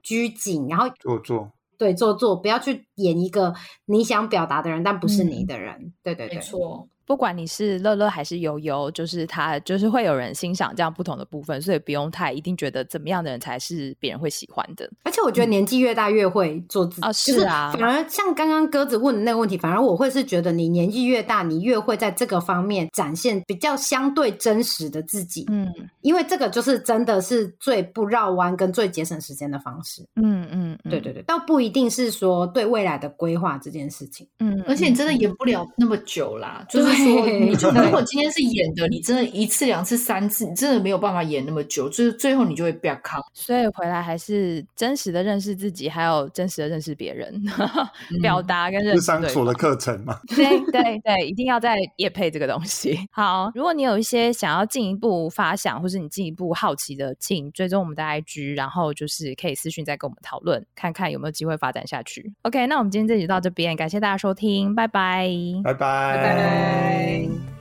[0.00, 3.52] 拘谨，然后做做，对做作，不要去演一个
[3.86, 5.92] 你想表达的人，但不是你的人。
[6.04, 6.88] 对对对，没错。
[7.06, 14.90] 不管你是乐乐还是悠悠，就是他，就是会有人欣赏这样不同的部分，所以不用太一定觉得怎么样的人才是别人会喜欢的。
[15.02, 17.74] 而且我觉得年纪越大越会做自己，是啊。
[17.78, 25.44] 反而像刚刚鸽子问的那个问题，反而我会是觉得你年纪越大，你越会在这个方面展现比较相对真实的自己。
[25.50, 30.02] 嗯，因为这个就是真的是最不绕弯跟最节省时间的方式。
[30.16, 34.26] 嗯嗯，对对对，倒不一定是说对未来的规划这件事情。
[34.38, 36.93] 嗯，而且你真的演不了那么久啦，就是。
[36.94, 43.22] 说，你就如果今天是演的，你真的一次、两次、三次，你真的没有办法演那么久，就是最后你就会变康。
[43.32, 47.42] 所以回来还是真实的认识自己，还有真实的认识别人，
[48.20, 49.04] 表达跟认识。
[49.04, 52.98] 商所的课程嘛， 对对对，一定要在夜配这个东西。
[53.12, 62.32] 好，如果你有一些想要进一步发想，或是你进一步好奇的，请追踪我们的 IG，然后就是可以私讯再跟我们讨论，看看有没有机会发展下去。
[62.42, 65.28] OK，那我们今天这集到这边，感谢大家收听，拜拜，
[65.62, 66.16] 拜拜。
[66.16, 66.83] 拜。
[66.84, 67.53] Bye.